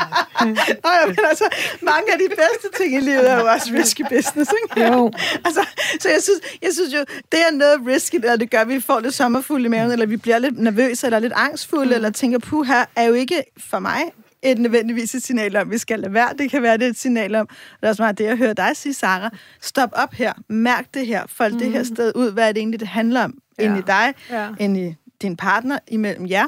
[0.83, 1.43] Nå, ja, men altså,
[1.81, 4.87] mange af de bedste ting i livet er jo også risky business, ikke?
[4.87, 5.11] Jo.
[5.45, 5.65] Altså,
[5.99, 6.99] så jeg synes, jeg synes jo,
[7.31, 10.05] det er noget risky, eller det gør, at vi får lidt sommerfuld i maven, eller
[10.05, 11.91] vi bliver lidt nervøse, eller lidt angstfulde, mm.
[11.95, 14.01] eller tænker, puh, her er jo ikke for mig
[14.43, 16.33] et nødvendigvis et signal om, at vi skal lade være.
[16.37, 18.37] Det kan være, det er et signal om, og det er også meget det, jeg
[18.37, 19.29] hører dig sige, Sara.
[19.61, 20.33] Stop op her.
[20.49, 21.23] Mærk det her.
[21.27, 21.59] Fold mm.
[21.59, 22.31] det her sted ud.
[22.31, 23.37] Hvad er det egentlig, det handler om?
[23.59, 23.63] Ja.
[23.63, 24.49] Inde i dig, Ja.
[24.59, 26.47] inde i din partner, imellem jer.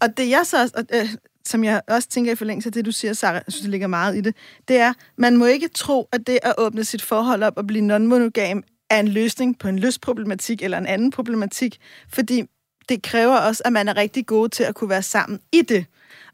[0.00, 1.08] Og det jeg så, og, øh,
[1.46, 3.86] som jeg også tænker i forlængelse af det, du siger, Sarah, jeg synes, det ligger
[3.86, 4.36] meget i det,
[4.68, 7.96] det er, man må ikke tro, at det at åbne sit forhold op og blive
[7.96, 12.42] non-monogam er en løsning på en lystproblematik eller en anden problematik, fordi
[12.88, 15.86] det kræver også, at man er rigtig god til at kunne være sammen i det.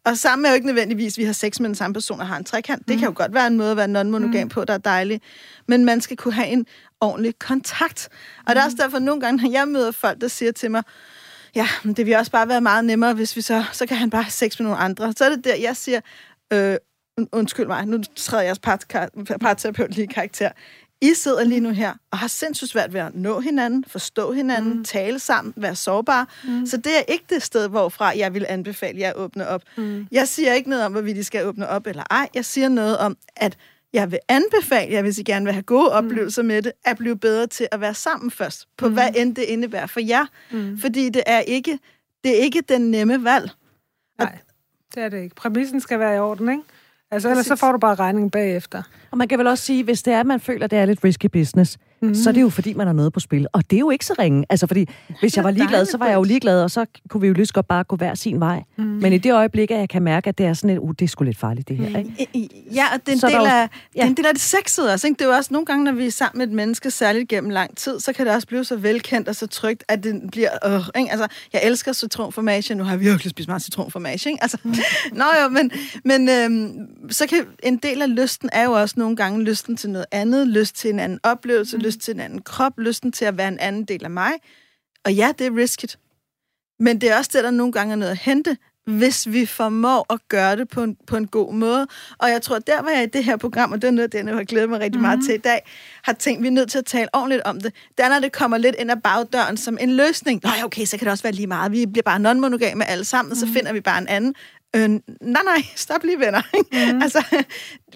[0.07, 2.27] Og sammen er jo ikke nødvendigvis, at vi har sex med den samme person og
[2.27, 2.89] har en trekant.
[2.89, 2.99] Det mm.
[2.99, 4.49] kan jo godt være en måde at være non-monogam mm.
[4.49, 5.21] på, der er dejlig.
[5.69, 6.67] Men man skal kunne have en
[7.01, 8.09] ordentlig kontakt.
[8.37, 8.55] Og mm.
[8.55, 10.83] det er også derfor nogle gange, når jeg møder folk, der siger til mig,
[11.55, 14.23] ja, det vil også bare være meget nemmere, hvis vi så, så kan han bare
[14.23, 15.13] have sex med nogle andre.
[15.17, 16.01] Så er det der, jeg siger,
[16.53, 16.77] øh,
[17.33, 18.59] undskyld mig, nu træder jeres
[19.41, 20.51] parterapeut lige karakter.
[21.03, 24.77] I sidder lige nu her og har sindssygt svært ved at nå hinanden, forstå hinanden,
[24.77, 24.85] mm.
[24.85, 26.27] tale sammen, være sårbare.
[26.45, 26.67] Mm.
[26.67, 29.63] Så det er ikke det sted, hvorfra jeg vil anbefale jer at åbne op.
[29.77, 30.07] Mm.
[30.13, 32.29] Jeg siger ikke noget om, hvorvidt I skal åbne op eller ej.
[32.35, 33.57] Jeg siger noget om, at
[33.93, 35.97] jeg vil anbefale jer, hvis I gerne vil have gode mm.
[35.97, 38.95] oplevelser med det, at blive bedre til at være sammen først, på mm.
[38.95, 40.27] hvad end det indebærer for jer.
[40.51, 40.79] Mm.
[40.79, 41.79] Fordi det er ikke
[42.25, 43.51] det er ikke den nemme valg.
[44.19, 44.39] Nej,
[44.95, 45.35] det er det ikke.
[45.35, 46.63] Præmissen skal være i orden, ikke?
[47.11, 48.83] Altså, ellers så får du bare regningen bagefter.
[49.11, 50.85] Og man kan vel også sige, hvis det er, at man føler, at det er
[50.85, 52.15] lidt risky business, mm.
[52.15, 53.47] så er det jo fordi, man har noget på spil.
[53.53, 54.45] Og det er jo ikke så ringe.
[54.49, 54.89] Altså, fordi
[55.21, 57.47] hvis jeg var ligeglad, så var jeg jo ligeglad, og så kunne vi jo lige
[57.47, 58.63] så godt bare gå hver sin vej.
[58.77, 58.85] Mm.
[58.85, 61.05] Men i det øjeblik, at jeg kan mærke, at det er sådan et, uh, det
[61.05, 61.89] er sgu lidt farligt, det her.
[61.89, 61.97] Mm.
[61.97, 62.49] Ikke?
[62.75, 63.69] Ja, og det er en, del af, ja.
[63.93, 65.07] det er en del af det sexede også.
[65.07, 65.19] Ikke?
[65.19, 67.51] Det er jo også nogle gange, når vi er sammen med et menneske, særligt gennem
[67.51, 70.51] lang tid, så kan det også blive så velkendt og så trygt, at det bliver...
[70.67, 71.11] Øh, ikke?
[71.11, 72.75] Altså, jeg elsker citronformage.
[72.75, 74.31] Nu har jeg virkelig spist meget citronformage.
[74.31, 74.43] Ikke?
[74.43, 74.75] Altså, mm.
[75.13, 75.71] Nå jo, men,
[76.05, 79.91] men øhm, så kan en del af lysten er jo også nogle gange lysten til
[79.91, 81.83] noget andet, lyst til en anden oplevelse, mm.
[81.87, 84.33] Lyst til en anden krop, lysten til at være en anden del af mig.
[85.05, 85.99] Og ja, det er risket.
[86.79, 90.13] Men det er også det, der nogle gange er noget at hente, hvis vi formår
[90.13, 91.87] at gøre det på en, på en god måde.
[92.19, 94.35] Og jeg tror, der var jeg i det her program, og det er noget, jeg
[94.35, 95.27] har glædet mig rigtig meget mm-hmm.
[95.27, 95.61] til i dag,
[96.03, 97.73] har tænkt, vi er nødt til at tale ordentligt om det.
[97.99, 100.41] Det er, når det kommer lidt ind ad bagdøren som en løsning.
[100.45, 101.73] Nå okay, så kan det også være lige meget.
[101.73, 103.53] Vi bliver bare non-monogame alle sammen, og så mm.
[103.53, 104.35] finder vi bare en anden.
[104.77, 106.43] Øh, nej, nej, stop lige, venner.
[106.73, 107.03] Mm.
[107.05, 107.45] altså,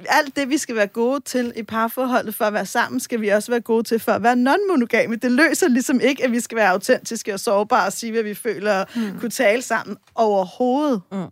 [0.09, 3.29] alt det, vi skal være gode til i parforholdet for at være sammen, skal vi
[3.29, 5.17] også være gode til for at være non-monogame.
[5.17, 8.35] Det løser ligesom ikke, at vi skal være autentiske og sårbare og sige, hvad vi
[8.35, 9.21] føler og mm.
[9.21, 11.03] kunne tale sammen overhovedet.
[11.13, 11.27] Mm.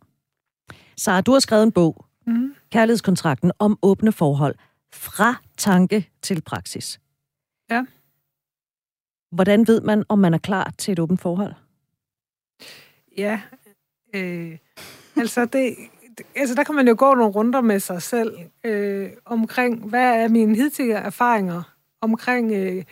[0.96, 2.54] Så du har skrevet en bog, mm.
[2.72, 4.54] Kærlighedskontrakten, om åbne forhold.
[4.92, 7.00] Fra tanke til praksis.
[7.70, 7.84] Ja.
[9.32, 11.54] Hvordan ved man, om man er klar til et åbent forhold?
[13.18, 13.40] Ja,
[14.14, 14.58] øh,
[15.22, 15.76] altså, det,
[16.34, 20.28] altså, der kan man jo gå nogle runder med sig selv øh, omkring, hvad er
[20.28, 21.62] mine hidtidige erfaringer
[22.00, 22.84] omkring øh,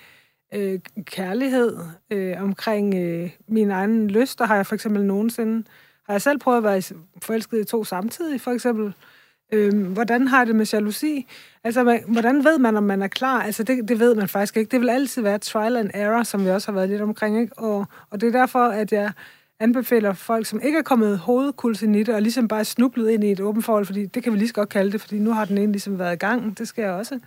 [0.55, 1.79] øh, kærlighed,
[2.11, 4.47] øh, omkring øh, mine egne lyster.
[4.47, 5.65] Har jeg for eksempel nogensinde,
[6.07, 6.83] har jeg selv prøvet at være
[7.23, 8.95] forelsket i to samtidig, for eksempel.
[9.53, 11.27] Øh, hvordan har jeg det med jalousi?
[11.65, 13.43] Altså, man, hvordan ved man, om man er klar?
[13.43, 14.71] Altså, det, det ved man faktisk ikke.
[14.71, 17.59] Det vil altid være trial and error, som vi også har været lidt omkring, ikke?
[17.59, 19.12] Og, og det er derfor, at jeg
[19.61, 23.40] anbefaler folk, som ikke er kommet hovedkulsen i og ligesom bare snublet ind i et
[23.40, 25.59] åbent forhold, fordi det kan vi lige så godt kalde det, fordi nu har den
[25.59, 27.21] ene ligesom været i gang, det skal jeg også.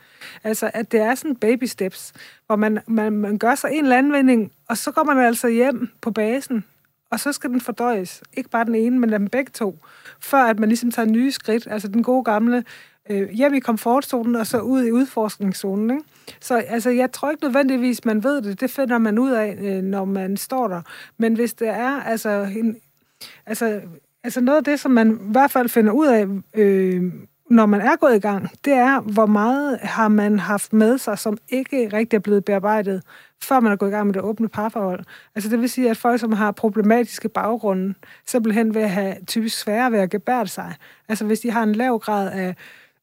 [0.44, 2.13] Altså, at det er sådan baby steps,
[2.48, 5.48] hvor man, man, man gør sig en eller anden vending, og så går man altså
[5.48, 6.65] hjem på basen,
[7.12, 8.24] og så skal den fordøjes.
[8.34, 9.80] Ikke bare den ene, men dem begge to,
[10.20, 11.68] før at man ligesom tager nye skridt.
[11.72, 12.63] Altså den gode gamle,
[13.10, 15.89] øh, hjem i komfortzonen, og så ud i udforskningszonen.
[15.89, 16.04] Ikke?
[16.39, 18.62] Så altså, jeg tror ikke nødvendigvis, man ved det.
[18.62, 20.82] Det finder man ud af, øh, når man står der.
[21.17, 22.78] Men hvis det er altså, en,
[23.45, 23.82] altså,
[24.24, 27.13] altså noget af det, som man i hvert fald finder ud af, øh,
[27.50, 31.19] når man er gået i gang, det er, hvor meget har man haft med sig,
[31.19, 33.04] som ikke rigtig er blevet bearbejdet,
[33.43, 35.04] før man er gået i gang med det åbne parforhold.
[35.36, 37.93] Altså det vil sige, at folk, som har problematiske baggrunde,
[38.26, 40.76] simpelthen vil have typisk sværere ved at gebære sig.
[41.10, 42.56] Altså hvis de har en lav grad af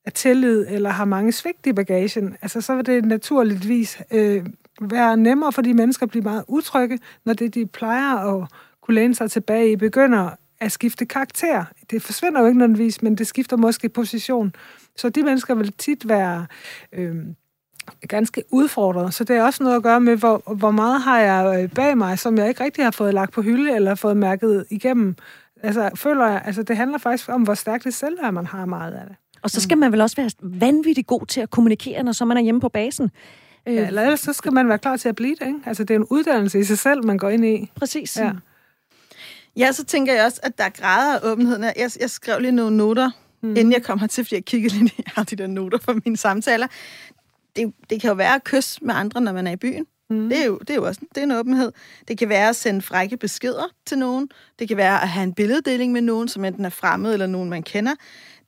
[0.06, 4.46] af tillid eller har mange svigt i bagagen, altså så vil det naturligvis øh,
[4.80, 8.48] være nemmere for de mennesker at blive meget utrygge, når det, de plejer at
[8.82, 11.64] kunne læne sig tilbage i, begynder at skifte karakter.
[11.90, 14.54] Det forsvinder jo ikke nødvendigvis, men det skifter måske position.
[14.96, 16.46] Så de mennesker vil tit være
[16.92, 17.16] øh,
[18.08, 19.14] ganske udfordret.
[19.14, 21.98] Så det er også noget at gøre med, hvor, hvor meget har jeg øh, bag
[21.98, 25.16] mig, som jeg ikke rigtig har fået lagt på hylde eller fået mærket igennem.
[25.62, 28.66] Altså, føler jeg, altså det handler faktisk om, hvor stærkt det selv er, man har
[28.66, 29.16] meget af det.
[29.46, 32.36] Og så skal man vel også være vanvittigt god til at kommunikere, når så man
[32.36, 33.10] er hjemme på basen.
[33.66, 35.58] Ja, eller ellers så skal man være klar til at blive det, ikke?
[35.66, 37.70] Altså, det er en uddannelse i sig selv, man går ind i.
[37.74, 38.16] Præcis.
[38.16, 38.32] Ja.
[39.56, 41.64] Ja, så tænker jeg også, at der er grader af åbenheden.
[41.64, 43.10] Jeg, jeg skrev lige nogle noter,
[43.42, 43.50] mm.
[43.50, 46.66] inden jeg kom hertil, fordi jeg kiggede lidt i de der noter for mine samtaler.
[47.56, 49.86] Det, det kan jo være at kysse med andre, når man er i byen.
[50.10, 50.28] Mm.
[50.28, 51.72] Det, er jo, det er jo også det er en åbenhed.
[52.08, 54.28] Det kan være at sende frække beskeder til nogen.
[54.58, 57.50] Det kan være at have en billeddeling med nogen, som enten er fremmed eller nogen,
[57.50, 57.94] man kender.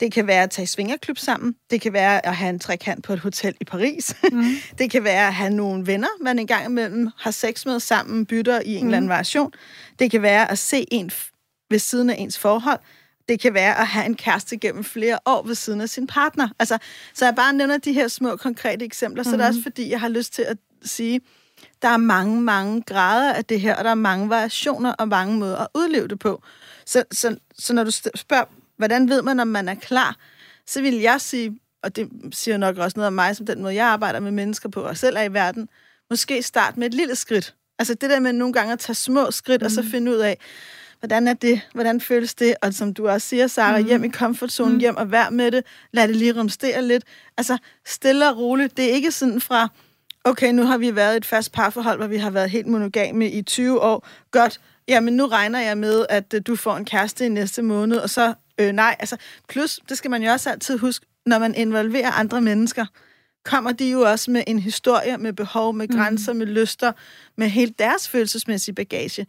[0.00, 1.54] Det kan være at tage svingerklub sammen.
[1.70, 4.14] Det kan være at have en trekant på et hotel i Paris.
[4.32, 4.42] Mm.
[4.78, 8.60] det kan være at have nogle venner, man engang imellem har sex med sammen, bytter
[8.60, 8.88] i en mm.
[8.88, 9.52] eller anden variation.
[9.98, 11.10] Det kan være at se en
[11.70, 12.80] ved siden af ens forhold.
[13.28, 16.48] Det kan være at have en kæreste gennem flere år ved siden af sin partner.
[16.58, 16.78] Altså,
[17.14, 19.32] så jeg bare nævner de her små konkrete eksempler, mm-hmm.
[19.32, 21.20] så det er også fordi, jeg har lyst til at sige,
[21.82, 25.36] der er mange, mange grader af det her, og der er mange variationer og mange
[25.36, 26.42] måder at udleve det på.
[26.86, 28.44] Så, så, så når du spørger,
[28.76, 30.16] hvordan ved man, om man er klar,
[30.66, 33.74] så vil jeg sige, og det siger nok også noget om mig, som den måde,
[33.74, 35.68] jeg arbejder med mennesker på, og selv er i verden,
[36.10, 37.54] måske start med et lille skridt.
[37.78, 39.64] Altså det der med nogle gange at tage små skridt, mm.
[39.64, 39.88] og så mm.
[39.88, 40.38] finde ud af,
[41.00, 43.86] hvordan er det, hvordan føles det, og som du også siger, Sara, mm.
[43.86, 44.80] hjem i komfortzonen, mm.
[44.80, 47.04] hjem og vær med det, lad det lige rumstere lidt.
[47.36, 49.68] Altså stille og roligt, det er ikke sådan fra,
[50.28, 53.42] okay, nu har vi været et fast parforhold, hvor vi har været helt monogame i
[53.42, 57.28] 20 år, godt, jamen nu regner jeg med, at øh, du får en kæreste i
[57.28, 59.16] næste måned, og så, øh, nej, altså,
[59.48, 62.86] plus, det skal man jo også altid huske, når man involverer andre mennesker,
[63.44, 66.38] kommer de jo også med en historie, med behov, med grænser, mm.
[66.38, 66.92] med lyster,
[67.36, 69.26] med helt deres følelsesmæssige bagage.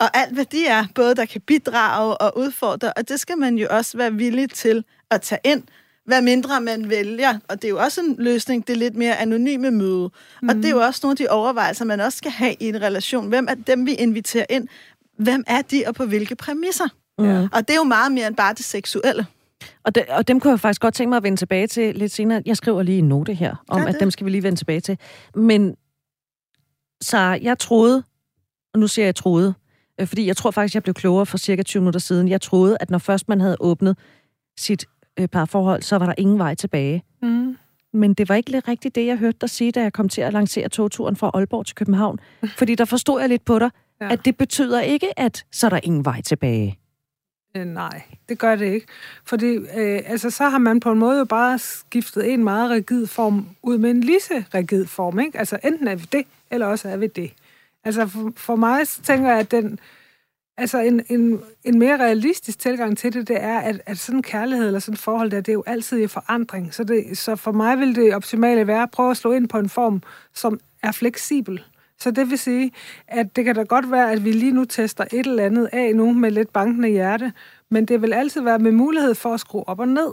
[0.00, 3.58] Og alt, hvad de er, både der kan bidrage og udfordre, og det skal man
[3.58, 5.62] jo også være villig til at tage ind,
[6.04, 7.38] hvad mindre man vælger.
[7.48, 10.10] Og det er jo også en løsning, det er lidt mere anonyme møde.
[10.42, 10.48] Mm.
[10.48, 12.82] Og det er jo også nogle af de overvejelser, man også skal have i en
[12.82, 13.28] relation.
[13.28, 14.68] Hvem er dem, vi inviterer ind?
[15.18, 16.88] Hvem er de, og på hvilke præmisser?
[17.18, 17.48] Mm.
[17.52, 19.26] Og det er jo meget mere end bare det seksuelle.
[19.84, 22.12] Og, de, og dem kunne jeg faktisk godt tænke mig at vende tilbage til lidt
[22.12, 22.42] senere.
[22.46, 24.98] Jeg skriver lige en note her, om at dem skal vi lige vende tilbage til.
[25.34, 25.76] Men
[27.02, 28.02] så jeg troede,
[28.74, 29.54] og nu siger jeg troede,
[30.00, 32.28] øh, fordi jeg tror faktisk, jeg blev klogere for cirka 20 minutter siden.
[32.28, 33.98] Jeg troede, at når først man havde åbnet
[34.58, 34.86] sit
[35.20, 37.02] øh, parforhold, så var der ingen vej tilbage.
[37.22, 37.56] Mm.
[37.92, 40.20] Men det var ikke lidt rigtigt det, jeg hørte dig sige, da jeg kom til
[40.20, 42.18] at lancere togturen fra Aalborg til København.
[42.58, 43.70] Fordi der forstod jeg lidt på dig,
[44.00, 44.12] ja.
[44.12, 46.78] at det betyder ikke, at så er der ingen vej tilbage.
[47.56, 48.86] Øh, nej, det gør det ikke.
[49.24, 53.06] Fordi øh, altså, så har man på en måde jo bare skiftet en meget rigid
[53.06, 55.20] form ud med en lige så rigid form.
[55.20, 55.38] Ikke?
[55.38, 57.32] Altså enten er vi det, eller også er vi det.
[57.84, 59.78] Altså for, for mig så tænker jeg, at den,
[60.56, 64.22] altså en, en, en mere realistisk tilgang til det, det er, at, at sådan en
[64.22, 66.74] kærlighed eller sådan et forhold, der, det er jo altid i forandring.
[66.74, 69.58] Så, det, så for mig vil det optimale være at prøve at slå ind på
[69.58, 70.02] en form,
[70.34, 71.62] som er fleksibel.
[71.98, 72.72] Så det vil sige,
[73.08, 75.96] at det kan da godt være, at vi lige nu tester et eller andet af
[75.96, 77.32] nu med lidt bankende hjerte,
[77.70, 80.12] men det vil altid være med mulighed for at skrue op og ned.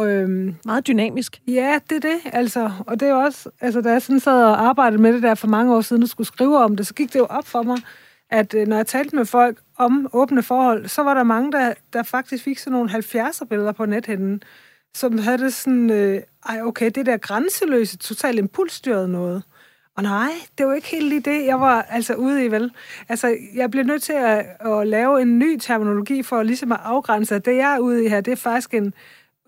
[0.00, 1.40] Øhm, Meget dynamisk.
[1.48, 2.30] Ja, det er det.
[2.32, 5.34] Altså, og det er også, altså, da jeg sådan sad og arbejdede med det der
[5.34, 7.62] for mange år siden, og skulle skrive om det, så gik det jo op for
[7.62, 7.78] mig,
[8.30, 11.74] at øh, når jeg talte med folk om åbne forhold, så var der mange, der,
[11.92, 14.42] der faktisk fik sådan nogle 70'er-billeder på nethinden,
[14.94, 19.42] som havde det sådan, øh, ej okay, det der grænseløse, totalt impulsstyret noget.
[19.96, 22.70] Og nej, det var ikke helt lige det, jeg var altså ude i, vel?
[23.08, 27.34] Altså, jeg bliver nødt til at, at lave en ny terminologi for ligesom at afgrænse,
[27.34, 28.94] at det, jeg er ude i her, det er faktisk en,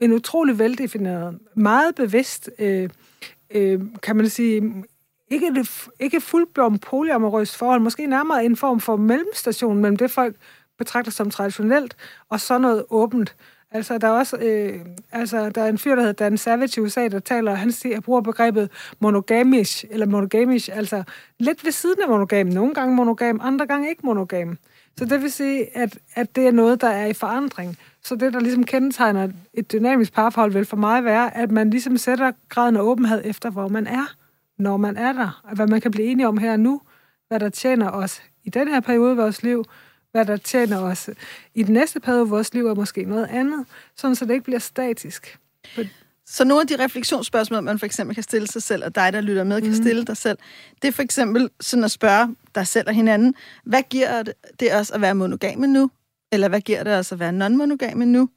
[0.01, 2.89] en utrolig veldefineret, meget bevidst, øh,
[3.51, 4.85] øh, kan man sige,
[5.31, 5.67] ikke,
[6.01, 10.37] ikke fuldblom polyamorøst forhold, måske nærmere en form for mellemstation mellem det, folk
[10.79, 11.97] betragter som traditionelt,
[12.29, 13.37] og så noget åbent.
[13.71, 14.81] Altså, der er også øh,
[15.13, 18.01] altså, der er en fyr, der hedder Dan Savage i USA, der taler, han siger,
[18.01, 21.03] bruger begrebet monogamish, eller monogamish, altså
[21.39, 22.47] lidt ved siden af monogam.
[22.47, 24.59] Nogle gange monogam, andre gange ikke monogam.
[24.99, 27.79] Så det vil sige, at, at det er noget, der er i forandring.
[28.05, 31.97] Så det, der ligesom kendetegner et dynamisk parforhold, vil for mig være, at man ligesom
[31.97, 34.15] sætter graden af åbenhed efter, hvor man er,
[34.59, 35.43] når man er der.
[35.55, 36.81] Hvad man kan blive enige om her nu,
[37.29, 39.65] hvad der tjener os i den her periode af vores liv,
[40.13, 41.11] hvad der tjener os
[41.55, 43.67] i den næste periode af vores liv, er måske noget andet,
[43.97, 45.39] sådan så det ikke bliver statisk.
[46.27, 49.21] Så nogle af de refleksionsspørgsmål, man for eksempel kan stille sig selv, og dig, der
[49.21, 49.77] lytter med, kan mm.
[49.77, 50.39] stille dig selv,
[50.83, 54.23] det er for eksempel sådan at spørge dig selv og hinanden, hvad giver
[54.61, 55.91] det os at være monogame nu?
[56.33, 58.29] Eller hvad giver det os at være non-monogame nu?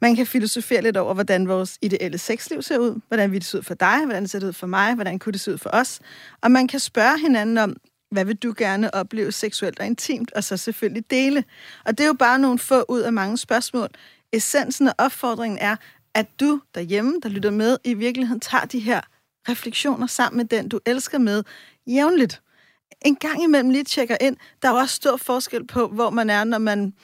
[0.00, 3.62] Man kan filosofere lidt over, hvordan vores ideelle sexliv ser ud, hvordan det se ud
[3.62, 6.00] for dig, hvordan det ud for mig, hvordan kunne det se ud for os.
[6.40, 7.76] Og man kan spørge hinanden om,
[8.10, 11.44] hvad vil du gerne opleve seksuelt og intimt, og så selvfølgelig dele.
[11.84, 13.88] Og det er jo bare nogle få ud af mange spørgsmål.
[14.32, 15.76] Essensen og opfordringen er,
[16.14, 19.00] at du derhjemme, der lytter med, i virkeligheden tager de her
[19.48, 21.42] refleksioner sammen med den, du elsker med,
[21.86, 22.42] jævnligt.
[23.04, 24.36] En gang imellem lige tjekker ind.
[24.62, 26.94] Der er også stor forskel på, hvor man er, når man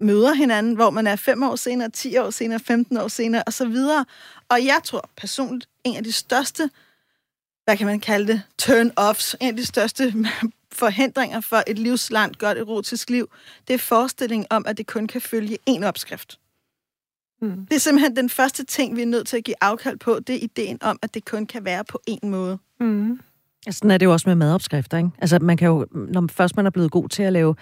[0.00, 3.76] møder hinanden, hvor man er 5 år senere, 10 år senere, 15 år senere osv.
[4.48, 6.70] Og jeg tror personligt, en af de største
[7.68, 10.14] hvad kan man kalde det, turn-offs, en af de største
[10.72, 13.30] forhindringer for et livslangt godt erotisk liv,
[13.68, 16.38] det er forestillingen om, at det kun kan følge én opskrift.
[17.40, 17.66] Mm.
[17.66, 20.34] Det er simpelthen den første ting, vi er nødt til at give afkald på, det
[20.34, 22.58] er ideen om, at det kun kan være på én måde.
[22.80, 23.20] Mm.
[23.70, 25.10] Sådan er det jo også med madopskrifter, ikke?
[25.18, 27.54] Altså, man kan jo, når først man er blevet god til at lave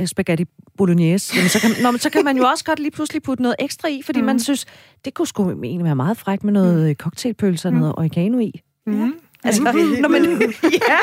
[0.00, 0.44] uh, spaghetti
[0.78, 3.56] bolognese, jamen, så, kan, når, så kan man jo også godt lige pludselig putte noget
[3.58, 4.26] ekstra i, fordi mm.
[4.26, 4.66] man synes,
[5.04, 6.94] det kunne sgu egentlig være meget frækt med noget mm.
[6.94, 7.78] cocktailpølse og mm.
[7.78, 8.60] noget oregano i.
[8.86, 9.00] Mm.
[9.00, 9.10] Ja.
[9.44, 10.24] Altså, Nå, men,
[10.88, 10.98] ja.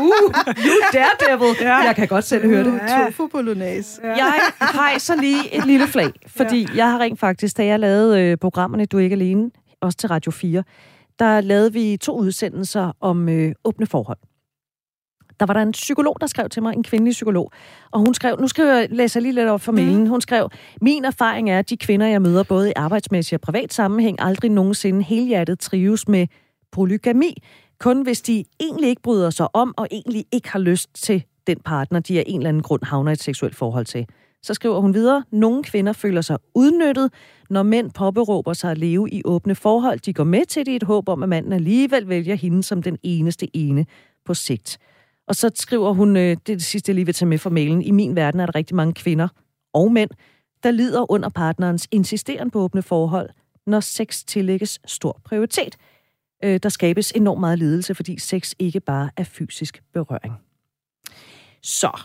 [0.00, 0.32] Uh,
[0.64, 1.56] you daredevil.
[1.60, 1.76] Ja.
[1.76, 2.80] Jeg kan godt selv høre det.
[2.88, 3.04] Ja.
[3.04, 4.00] Tofu bolognese.
[4.04, 4.08] Ja.
[4.08, 4.32] Jeg
[4.72, 6.68] hejser lige et lille flag, fordi ja.
[6.76, 9.50] jeg har rent faktisk, da jeg lavede øh, programmerne Du er ikke alene,
[9.80, 10.62] også til Radio 4,
[11.18, 14.18] der lavede vi to udsendelser om øh, åbne forhold.
[15.40, 17.52] Der var der en psykolog, der skrev til mig, en kvindelig psykolog,
[17.90, 20.50] og hun skrev, nu skal jeg læse lige lidt op for mailen, hun skrev,
[20.80, 24.50] min erfaring er, at de kvinder, jeg møder både i arbejdsmæssig og privat sammenhæng, aldrig
[24.50, 26.26] nogensinde helhjertet trives med
[26.72, 27.42] polygami,
[27.80, 31.60] kun hvis de egentlig ikke bryder sig om, og egentlig ikke har lyst til den
[31.64, 34.06] partner, de af en eller anden grund havner i et seksuelt forhold til.
[34.42, 37.12] Så skriver hun videre, nogle kvinder føler sig udnyttet,
[37.50, 39.98] når mænd påberåber sig at leve i åbne forhold.
[39.98, 42.82] De går med til det i et håb om, at manden alligevel vælger hende som
[42.82, 43.86] den eneste ene
[44.24, 44.78] på sigt.
[45.28, 47.50] Og så skriver hun, øh, det er det sidste, jeg lige vil tage med fra
[47.50, 49.28] mailen, i min verden er der rigtig mange kvinder
[49.74, 50.10] og mænd,
[50.62, 53.30] der lider under partnerens insisteren på åbne forhold,
[53.66, 55.76] når sex tillægges stor prioritet.
[56.44, 60.34] Øh, der skabes enormt meget lidelse, fordi sex ikke bare er fysisk berøring.
[61.62, 62.00] Så,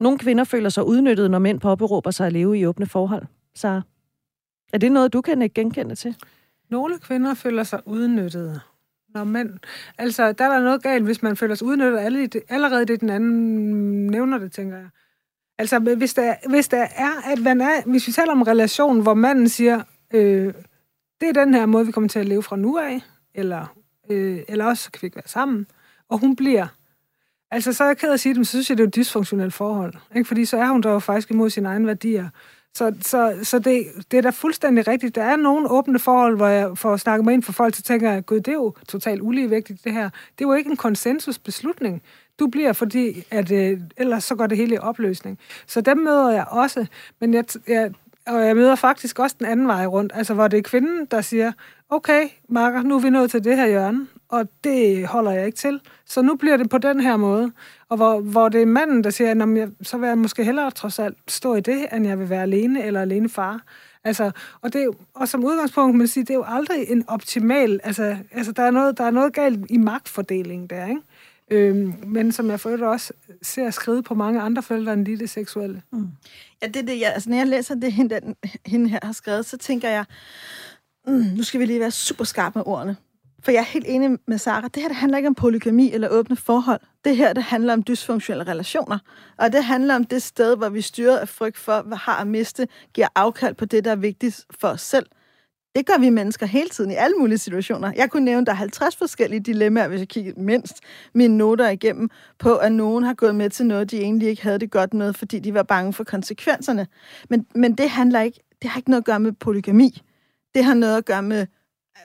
[0.00, 3.26] nogle kvinder føler sig udnyttet, når mænd påberåber sig at leve i åbne forhold.
[3.54, 3.80] Så
[4.72, 6.16] er det noget, du kan ikke genkende til?
[6.70, 8.60] Nogle kvinder føler sig udnyttet.
[9.14, 9.58] Nå, men
[9.98, 11.98] altså, der er der noget galt, hvis man føler sig udnyttet
[12.48, 14.88] allerede det, den anden nævner det, tænker jeg.
[15.58, 19.00] Altså, hvis der, hvis der er, at man er, hvis vi taler om en relation,
[19.00, 19.82] hvor manden siger,
[20.14, 20.54] øh,
[21.20, 23.00] det er den her måde, vi kommer til at leve fra nu af,
[23.34, 23.76] eller,
[24.10, 25.66] øh, eller også kan vi ikke være sammen,
[26.08, 26.66] og hun bliver,
[27.54, 28.88] altså så er jeg ked af at sige det, men så synes jeg, det er
[28.88, 30.28] et dysfunktionelt forhold, ikke?
[30.28, 32.28] fordi så er hun der jo faktisk imod sine egne værdier,
[32.76, 35.14] så, så, så det, det er da fuldstændig rigtigt.
[35.14, 38.12] Der er nogle åbne forhold, hvor jeg får snakket mig ind for folk, så tænker
[38.12, 40.10] jeg, gud, det er jo totalt uligevægtigt det her.
[40.38, 42.02] Det er jo ikke en konsensusbeslutning.
[42.38, 45.38] Du bliver, fordi at, øh, ellers så går det hele i opløsning.
[45.66, 46.86] Så dem møder jeg også,
[47.20, 47.92] men jeg, jeg,
[48.26, 51.20] og jeg møder faktisk også den anden vej rundt, altså hvor det er kvinden, der
[51.20, 51.52] siger,
[51.90, 55.58] okay, Marker, nu er vi nået til det her hjørne, og det holder jeg ikke
[55.58, 55.80] til.
[56.06, 57.52] Så nu bliver det på den her måde.
[57.88, 60.98] Og hvor, hvor det er manden, der siger, jeg, så vil jeg måske hellere trods
[60.98, 63.60] alt stå i det, end jeg vil være alene eller alene far.
[64.04, 67.04] Altså, og, det er jo, og som udgangspunkt, man sige, det er jo aldrig en
[67.08, 71.00] optimal, altså, altså der, er noget, der er noget galt i magtfordelingen der, ikke?
[71.54, 75.30] Øhm, men som jeg for også ser skrevet på mange andre felter end lige det
[75.30, 75.82] seksuelle.
[75.92, 76.08] Mm.
[76.62, 78.36] Ja, det er det, jeg, altså, når jeg læser det, hende, den,
[78.66, 80.04] hende her har skrevet, så tænker jeg,
[81.06, 82.96] mm, nu skal vi lige være super skarpe med ordene.
[83.42, 84.68] For jeg er helt enig med Sara.
[84.68, 86.80] Det her det handler ikke om polygami eller åbne forhold.
[87.04, 88.98] Det her det handler om dysfunktionelle relationer.
[89.36, 92.26] Og det handler om det sted, hvor vi styrer af frygt for, hvad har at
[92.26, 95.06] miste, giver afkald på det, der er vigtigt for os selv.
[95.76, 97.92] Det gør vi mennesker hele tiden i alle mulige situationer.
[97.96, 100.80] Jeg kunne nævne, der er 50 forskellige dilemmaer, hvis jeg kigger mindst
[101.14, 104.58] mine noter igennem, på at nogen har gået med til noget, de egentlig ikke havde
[104.58, 106.86] det godt med, fordi de var bange for konsekvenserne.
[107.30, 110.02] Men, men det handler ikke, det har ikke noget at gøre med polygami.
[110.54, 111.46] Det har noget at gøre med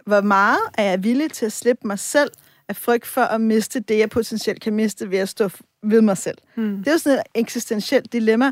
[0.06, 2.32] hvor meget er jeg villig til at slippe mig selv
[2.70, 5.50] af frygt for at miste det, jeg potentielt kan miste ved at stå
[5.84, 6.38] ved mig selv.
[6.56, 6.78] Mm.
[6.78, 8.52] Det er jo sådan et eksistentielt dilemma.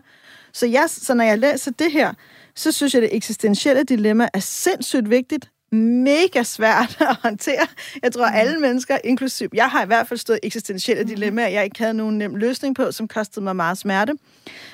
[0.58, 2.14] Så, jeg, så når jeg læser det her,
[2.56, 7.68] så synes jeg, det eksistentielle dilemma er sindssygt vigtigt, mega svært at håndtere.
[8.04, 8.62] Jeg tror, alle mm.
[8.62, 11.10] mennesker, inklusiv jeg har i hvert fald stået eksistentielle mm.
[11.10, 14.14] dilemmaer, jeg ikke havde nogen nem løsning på, som kostede mig meget smerte.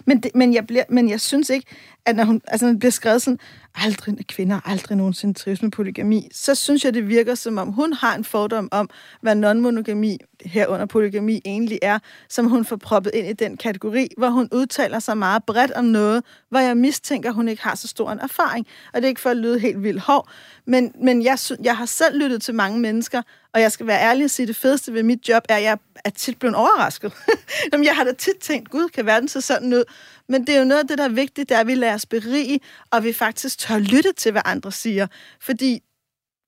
[0.06, 1.68] Men, det, men, jeg, bliver, men jeg synes ikke,
[2.06, 3.40] at når hun altså, når det bliver skrevet sådan,
[3.76, 7.94] aldrig kvinder aldrig nogensinde trives med polygami, så synes jeg, det virker som om, hun
[7.94, 8.90] har en fordom om,
[9.22, 12.00] hvad non-monogami, herunder polygami, egentlig er,
[12.30, 15.86] som hun får proppet ind i den kategori, hvor hun udtaler sig meget bredt om
[15.86, 18.68] noget, hvor jeg mistænker, hun ikke har så stor en erfaring.
[18.94, 20.30] Og det er ikke for at lyde helt vildt hård,
[20.66, 23.22] men, men jeg, jeg har selv lyttet til mange mennesker,
[23.54, 25.78] og jeg skal være ærlig og sige, det fedeste ved mit job er, at jeg
[26.06, 27.14] er tit blevet overrasket.
[27.74, 29.84] Jamen, jeg har da tit tænkt, gud, kan verden se sådan ud?
[30.30, 31.94] Men det er jo noget af det, der er vigtigt, det er, at vi lader
[31.94, 32.60] os berige,
[32.92, 35.08] og vi faktisk tør lytte til, hvad andre siger.
[35.42, 35.82] Fordi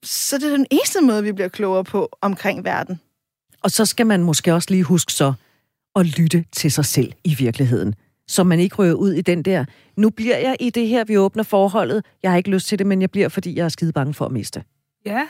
[0.04, 3.00] så det er den eneste måde, vi bliver klogere på omkring verden.
[3.64, 5.34] Og så skal man måske også lige huske så
[5.96, 7.96] at lytte til sig selv i virkeligheden.
[8.28, 9.66] Så man ikke rører ud i den der,
[9.98, 12.06] nu bliver jeg i det her, vi åbner forholdet.
[12.24, 14.26] Jeg har ikke lyst til det, men jeg bliver, fordi jeg er skide bange for
[14.26, 14.64] at miste.
[15.06, 15.28] Ja,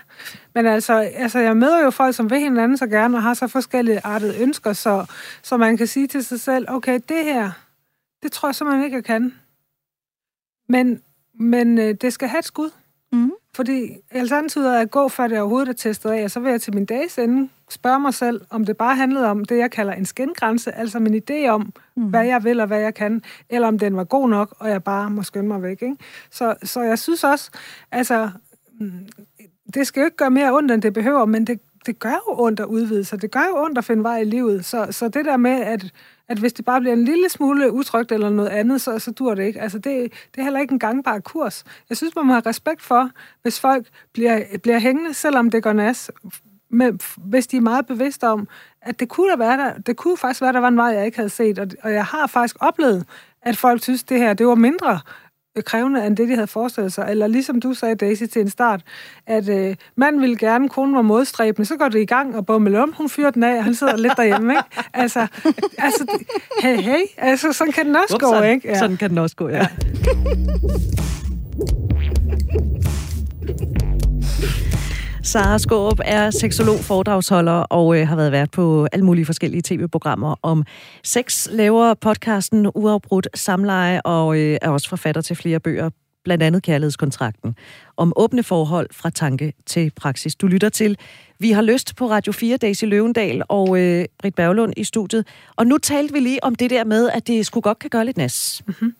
[0.54, 3.48] men altså, altså jeg møder jo folk, som vil hinanden så gerne og har så
[3.48, 5.06] forskellige artede ønsker, så,
[5.44, 7.52] så man kan sige til sig selv, okay, det her,
[8.24, 9.34] det tror jeg simpelthen ikke, jeg kan.
[10.70, 11.02] Men,
[11.34, 12.70] men øh, det skal have et skud.
[13.12, 13.32] Mm.
[13.56, 16.62] Fordi alternativet er at gå, før det overhovedet er testet af, og så vil jeg
[16.62, 19.94] til min dages ende spørge mig selv, om det bare handlede om det, jeg kalder
[19.94, 22.04] en skingrænse, altså min idé om, mm.
[22.04, 24.84] hvad jeg vil og hvad jeg kan, eller om den var god nok, og jeg
[24.84, 25.82] bare må skynde mig væk.
[25.82, 25.96] Ikke?
[26.32, 27.52] Så, så jeg synes også,
[27.92, 28.30] altså,
[28.80, 29.08] mm,
[29.76, 32.44] det skal jo ikke gøre mere ondt, end det behøver, men det, det gør jo
[32.44, 33.22] ondt at udvide sig.
[33.22, 34.66] Det gør jo ondt at finde vej i livet.
[34.66, 35.94] Så, så det der med, at,
[36.28, 39.36] at hvis det bare bliver en lille smule utrygt eller noget andet, så, så dur
[39.36, 39.62] det ikke.
[39.62, 41.64] Altså det, det er heller ikke en gangbar kurs.
[41.90, 43.10] Jeg synes, man må have respekt for,
[43.42, 46.12] hvis folk bliver, bliver hængende, selvom det går nas.
[46.70, 48.48] med, hvis de er meget bevidste om,
[48.82, 51.06] at det kunne, der være der, det kunne faktisk være, der var en vej, jeg
[51.06, 51.60] ikke havde set.
[51.60, 53.06] Og, og jeg har faktisk oplevet,
[53.42, 55.00] at folk synes, det her det var mindre
[55.62, 57.08] krævende end det, de havde forestillet sig.
[57.10, 58.82] Eller ligesom du sagde, Daisy, til en start,
[59.28, 62.76] at øh, manden ville gerne, konen var modstræbende, så går det i gang, og bummel
[62.76, 64.64] om, hun fyrer den af, og han sidder lidt derhjemme, ikke?
[64.94, 65.28] Altså,
[65.78, 66.06] altså
[66.62, 68.30] hey, hey, altså, sådan kan den også Upsen.
[68.32, 68.68] gå, ikke?
[68.68, 68.80] Ja.
[68.80, 69.68] Sådan kan den også gå, ja.
[75.36, 80.36] Sara Skåb er seksolog, foredragsholder og øh, har været vært på alle mulige forskellige tv-programmer
[80.42, 80.64] om
[81.04, 85.90] sex, laver podcasten Uafbrudt Samleje og øh, er også forfatter til flere bøger,
[86.26, 87.56] blandt andet Kærlighedskontrakten,
[87.98, 90.36] om åbne forhold fra tanke til praksis.
[90.36, 90.98] Du lytter til
[91.40, 95.28] Vi har lyst på Radio 4, Daisy Løvendal og øh, Britt Berglund i studiet.
[95.56, 98.06] Og nu talte vi lige om det der med, at det skulle godt kan gøre
[98.06, 98.64] lidt nas.
[98.68, 98.96] Mm-hmm.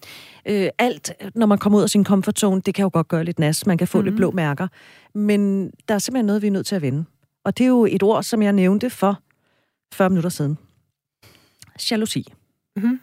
[0.46, 3.24] Øh, alt, når man kommer ud af sin comfort zone, det kan jo godt gøre
[3.24, 3.66] lidt nas.
[3.66, 4.06] Man kan få mm-hmm.
[4.06, 4.68] lidt blå mærker.
[5.14, 7.06] Men der er simpelthen noget, vi er nødt til at vende.
[7.44, 9.20] Og det er jo et ord, som jeg nævnte for
[9.94, 10.58] 40 minutter siden.
[11.92, 12.34] Jalousi.
[12.76, 13.00] Mm-hmm.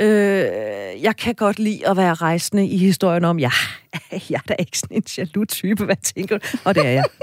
[0.00, 3.50] Øh, jeg kan godt lide at være rejsende i historien om, ja,
[4.30, 6.46] jeg er da ikke sådan en jaloux type, hvad tænker du?
[6.64, 7.04] Og det er jeg.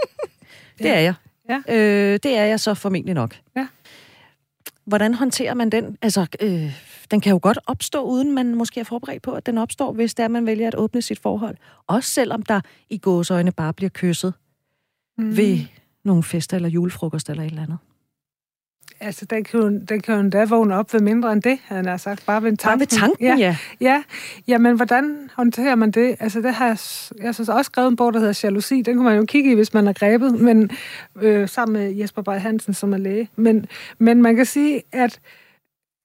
[0.78, 1.13] Det er jeg.
[1.49, 1.61] Ja.
[1.76, 3.36] Øh, det er jeg så formentlig nok.
[3.55, 3.67] Ja.
[4.86, 5.97] Hvordan håndterer man den?
[6.01, 6.74] Altså, øh,
[7.11, 10.13] den kan jo godt opstå, uden man måske er forberedt på, at den opstår, hvis
[10.13, 11.57] det er, man vælger at åbne sit forhold.
[11.88, 14.34] Også selvom der i gåsøjne bare bliver kysset
[15.17, 15.38] mm.
[15.38, 15.59] ved
[16.03, 17.78] nogle fester eller julefrokost eller et eller andet.
[19.04, 21.86] Altså, den kan, jo, den kan jo endda vågne op ved mindre end det, han
[21.86, 22.26] har sagt.
[22.26, 22.68] Bare ved tanken.
[22.68, 23.36] Bare ved tanken, ja.
[23.36, 24.04] Ja, ja.
[24.47, 26.16] ja men hvordan håndterer man det?
[26.20, 26.78] Altså, det har jeg,
[27.24, 28.82] jeg synes også skrevet en bog, der hedder Jalousi.
[28.82, 30.72] Den kan man jo kigge i, hvis man er grebet, men,
[31.22, 33.30] øh, sammen med Jesper Bay Hansen, som er læge.
[33.36, 33.66] Men,
[33.99, 35.20] men man kan sige, at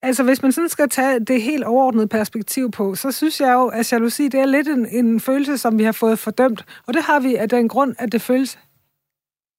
[0.01, 3.67] Altså, hvis man sådan skal tage det helt overordnede perspektiv på, så synes jeg jo,
[3.67, 6.65] at jalousi, det er lidt en, en følelse, som vi har fået fordømt.
[6.87, 8.59] Og det har vi af den grund, at det føles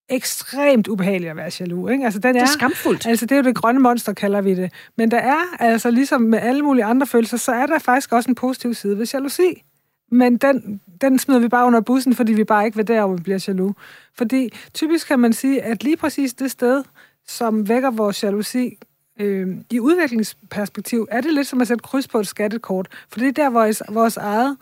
[0.09, 1.93] ekstremt ubehageligt at være jaloux.
[1.93, 2.05] Ikke?
[2.05, 3.07] Altså, den er, det er skamfuldt.
[3.07, 4.73] Altså, det er jo det grønne monster, kalder vi det.
[4.97, 8.31] Men der er, altså ligesom med alle mulige andre følelser, så er der faktisk også
[8.31, 9.65] en positiv side ved jalousi.
[10.11, 13.17] Men den, den smider vi bare under bussen, fordi vi bare ikke vil der, hvor
[13.17, 13.77] vi bliver jaloux.
[14.15, 16.85] Fordi typisk kan man sige, at lige præcis det sted,
[17.27, 18.79] som vækker vores jalousi,
[19.21, 22.89] øh, i udviklingsperspektiv, er det lidt som at sætte kryds på et skattekort.
[23.09, 24.57] For det er der, hvor vores eget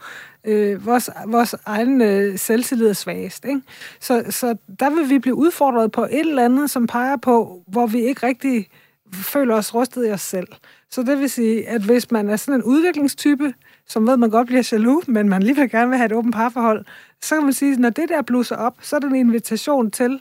[0.47, 3.45] øh, vores, vores egen øh, selvtillid er svagest.
[3.45, 3.63] Ikke?
[4.01, 7.87] Så, så der vil vi blive udfordret på et eller andet, som peger på, hvor
[7.87, 8.69] vi ikke rigtig
[9.13, 10.49] føler os rustet i os selv.
[10.91, 13.55] Så det vil sige, at hvis man er sådan en udviklingstype,
[13.87, 16.85] som ved, man godt bliver jaloux, men man alligevel gerne vil have et åbent parforhold,
[17.23, 19.91] så kan man sige, at når det der blusser op, så er det en invitation
[19.91, 20.21] til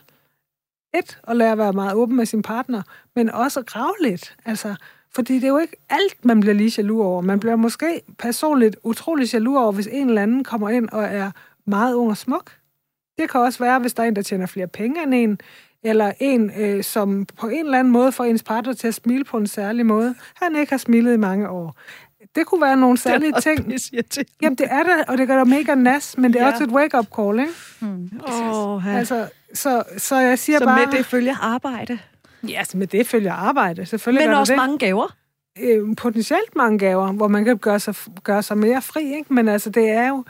[0.95, 2.81] et, at lære at være meget åben med sin partner,
[3.15, 4.35] men også at grave lidt.
[4.45, 4.75] Altså,
[5.15, 7.21] fordi det er jo ikke alt, man bliver lige jaloux over.
[7.21, 11.31] Man bliver måske personligt utrolig jaloux over, hvis en eller anden kommer ind og er
[11.65, 12.51] meget ung og smuk.
[13.17, 15.39] Det kan også være, hvis der er en, der tjener flere penge end en,
[15.83, 19.23] eller en, øh, som på en eller anden måde får ens partner til at smile
[19.23, 21.75] på en særlig måde, han ikke har smilet i mange år.
[22.35, 23.71] Det kunne være nogle særlige det ting.
[24.41, 26.51] Jamen, det er det, og det gør dig mega nas, men det er ja.
[26.51, 27.53] også et wake-up call, ikke?
[27.79, 28.09] Hmm.
[28.27, 30.79] Oh, altså, så, så jeg siger så bare...
[30.79, 31.99] Så med det følger arbejde?
[32.49, 33.85] Ja, altså med det følger arbejde.
[33.85, 34.57] Selvfølgelig Men også det.
[34.57, 35.15] mange gaver?
[35.59, 39.33] Øh, potentielt mange gaver, hvor man kan gøre sig, gøre sig mere fri, ikke?
[39.33, 40.23] Men altså, det er jo...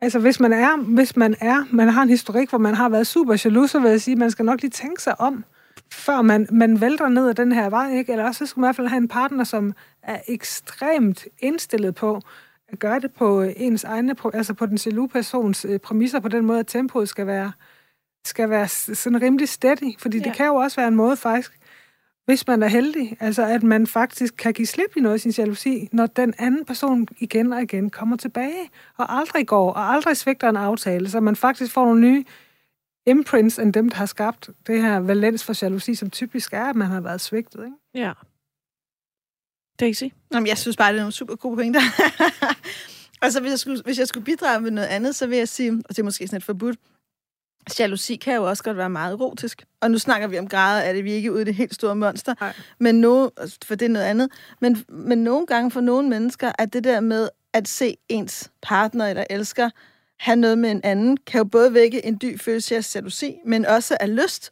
[0.00, 3.06] Altså, hvis man er, hvis man er, man har en historik, hvor man har været
[3.06, 5.44] super jaloux, så vil jeg sige, at man skal nok lige tænke sig om,
[5.92, 8.12] før man, man vælter ned ad den her vej, ikke?
[8.12, 11.94] Eller også så skal man i hvert fald have en partner, som er ekstremt indstillet
[11.94, 12.20] på
[12.72, 16.46] at gøre det på ens egne, altså på den jaloux persons øh, præmisser, på den
[16.46, 17.52] måde, at tempoet skal være,
[18.24, 20.24] skal være sådan rimelig steady, fordi ja.
[20.24, 21.58] det kan jo også være en måde faktisk,
[22.24, 25.30] hvis man er heldig, altså at man faktisk kan give slip i noget af sin
[25.30, 30.16] jalousi, når den anden person igen og igen kommer tilbage, og aldrig går, og aldrig
[30.16, 32.24] svigter en aftale, så man faktisk får nogle nye
[33.06, 36.76] imprints end dem, der har skabt det her valens for jalousi, som typisk er, at
[36.76, 37.64] man har været svigtet.
[37.64, 37.76] Ikke?
[38.06, 38.12] Ja.
[39.80, 40.04] Daisy?
[40.32, 41.80] Jamen, jeg synes bare, det er nogle super gode pointer.
[43.22, 45.72] altså, hvis jeg, skulle, hvis jeg skulle bidrage med noget andet, så vil jeg sige,
[45.72, 46.78] og det er måske sådan et forbudt,
[47.80, 49.64] jalousi kan jo også godt være meget erotisk.
[49.80, 51.96] Og nu snakker vi om grader det, vi er ikke ude i det helt store
[51.96, 52.34] monster.
[52.40, 52.52] Nej.
[52.80, 53.28] Men no,
[53.64, 54.28] for det er noget andet.
[54.60, 59.06] Men, men nogle gange for nogle mennesker, at det der med at se ens partner
[59.06, 59.70] eller elsker
[60.18, 63.66] have noget med en anden, kan jo både vække en dyb følelse af jalousi, men
[63.66, 64.50] også af lyst.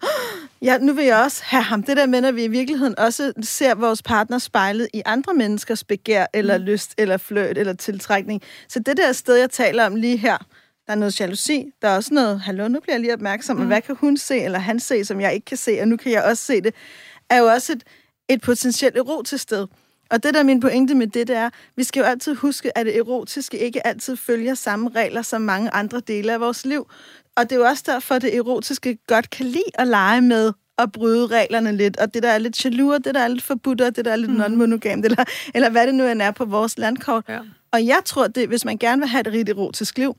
[0.62, 1.82] Ja, nu vil jeg også have ham.
[1.82, 5.84] Det der med, at vi i virkeligheden også ser vores partner spejlet i andre menneskers
[5.84, 6.64] begær, eller mm.
[6.64, 8.42] lyst, eller fløjt, eller tiltrækning.
[8.68, 10.36] Så det der sted, jeg taler om lige her,
[10.86, 11.64] der er noget jalousi.
[11.82, 13.66] Der er også noget, hallo, nu bliver jeg lige opmærksom, mm.
[13.66, 16.12] hvad kan hun se, eller han se, som jeg ikke kan se, og nu kan
[16.12, 16.74] jeg også se det,
[17.30, 17.84] er jo også et,
[18.28, 19.66] et potentielt erotisk sted.
[20.10, 22.78] Og det der er min pointe med det, det er, vi skal jo altid huske,
[22.78, 26.86] at det erotiske ikke altid følger samme regler som mange andre dele af vores liv.
[27.36, 30.52] Og det er jo også derfor, at det erotiske godt kan lide at lege med
[30.78, 33.80] at bryde reglerne lidt, og det der er lidt jaloux, det der er lidt forbudt,
[33.80, 34.40] og det der er lidt mm.
[34.40, 35.24] non-monogamt, eller,
[35.54, 37.24] eller hvad det nu end er på vores landkort.
[37.28, 37.40] Ja.
[37.72, 40.16] Og jeg tror, det, hvis man gerne vil have et rigt erotisk liv,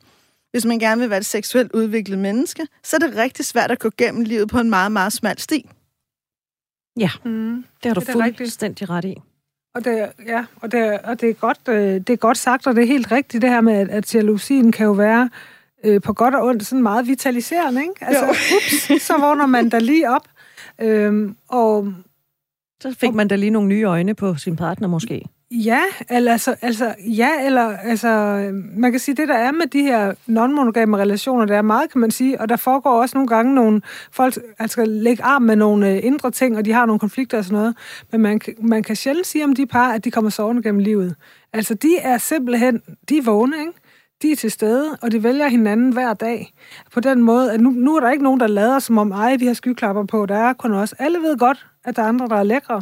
[0.57, 3.79] hvis man gerne vil være et seksuelt udviklet menneske, så er det rigtig svært at
[3.79, 5.69] gå gennem livet på en meget, meget smal sti.
[6.99, 7.65] Ja, mm.
[7.83, 9.15] det har du det fuldstændig ret i.
[9.75, 12.75] Og det, ja, og det, og det, er godt, øh, det er godt sagt, og
[12.75, 15.29] det er helt rigtigt det her med, at, at jalousien kan jo være
[15.83, 18.05] øh, på godt og ondt sådan meget vitaliserende, ikke?
[18.05, 20.27] Altså, ups, så vågner man da lige op.
[20.81, 21.93] Øhm, og,
[22.81, 25.25] så fik man da lige nogle nye øjne på sin partner måske.
[25.51, 28.07] Ja, eller, altså, altså, ja, eller altså,
[28.53, 32.01] man kan sige, det der er med de her non-monogame relationer, der er meget, kan
[32.01, 33.81] man sige, og der foregår også nogle gange nogle,
[34.11, 37.43] folk altså, lægge arm med nogle øh, indre ting, og de har nogle konflikter og
[37.43, 37.75] sådan noget,
[38.11, 41.15] men man, man kan sjældent sige om de par, at de kommer sovende gennem livet.
[41.53, 43.73] Altså, de er simpelthen, de er vågne, ikke?
[44.21, 46.53] De er til stede, og de vælger hinanden hver dag.
[46.93, 49.35] På den måde, at nu, nu er der ikke nogen, der lader som om, ej,
[49.35, 50.25] vi har skyklapper på.
[50.25, 50.93] Der er kun os.
[50.93, 52.81] Alle ved godt, at der er andre, der er lækre.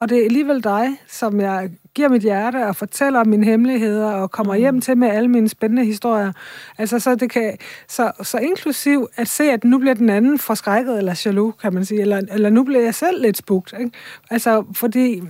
[0.00, 4.12] Og det er alligevel dig, som jeg giver mit hjerte og fortæller om mine hemmeligheder
[4.12, 4.60] og kommer mm.
[4.60, 6.32] hjem til med alle mine spændende historier.
[6.78, 7.56] Altså, så, det kan,
[7.88, 11.84] så, så inklusiv at se, at nu bliver den anden forskrækket eller jaloux, kan man
[11.84, 13.74] sige, eller, eller nu bliver jeg selv lidt spugt.
[13.78, 13.90] Ikke?
[14.30, 15.22] Altså, fordi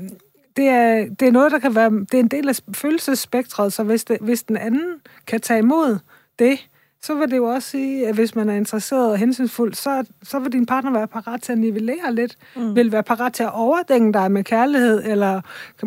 [0.56, 1.90] det er, det er noget, der kan være...
[1.90, 4.94] Det er en del af følelsesspektret, så hvis, det, hvis den anden
[5.26, 5.98] kan tage imod
[6.38, 6.68] det,
[7.06, 10.38] så vil det jo også sige, at hvis man er interesseret og hensynsfuld, så, så
[10.38, 12.76] vil din partner være parat til at nivellere lidt, mm.
[12.76, 15.40] vil være parat til at overdænge dig med kærlighed eller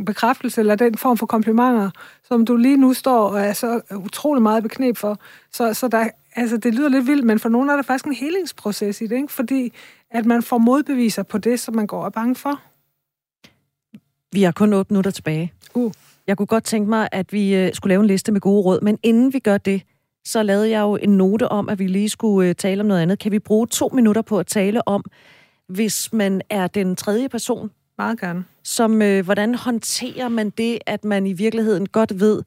[0.06, 1.90] bekræftelse eller den form for komplimenter,
[2.24, 5.20] som du lige nu står og er så utrolig meget beknep for.
[5.52, 8.14] Så, så der, altså, det lyder lidt vildt, men for nogen er der faktisk en
[8.14, 9.34] helingsproces i det, ikke?
[9.34, 9.74] fordi
[10.12, 12.62] at man får modbeviser på det, som man går og er bange for.
[14.32, 15.54] Vi har kun 8 minutter tilbage.
[15.74, 15.92] Uh.
[16.28, 18.82] Jeg kunne godt tænke mig, at vi øh, skulle lave en liste med gode råd,
[18.82, 19.82] men inden vi gør det,
[20.26, 23.02] så lavede jeg jo en note om, at vi lige skulle øh, tale om noget
[23.02, 23.20] andet.
[23.20, 25.04] Kan vi bruge to minutter på at tale om,
[25.68, 27.72] hvis man er den tredje person?
[27.98, 28.44] Meget gerne.
[28.64, 32.44] Som, øh, hvordan håndterer man det, at man i virkeligheden godt ved,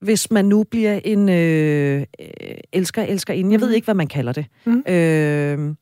[0.00, 2.26] hvis man nu bliver en øh, øh
[2.72, 3.52] elsker, elsker inden.
[3.52, 3.74] Jeg ved mhm.
[3.74, 4.46] ikke, hvad man kalder det.
[4.64, 4.84] Mm.
[4.88, 5.74] Øh,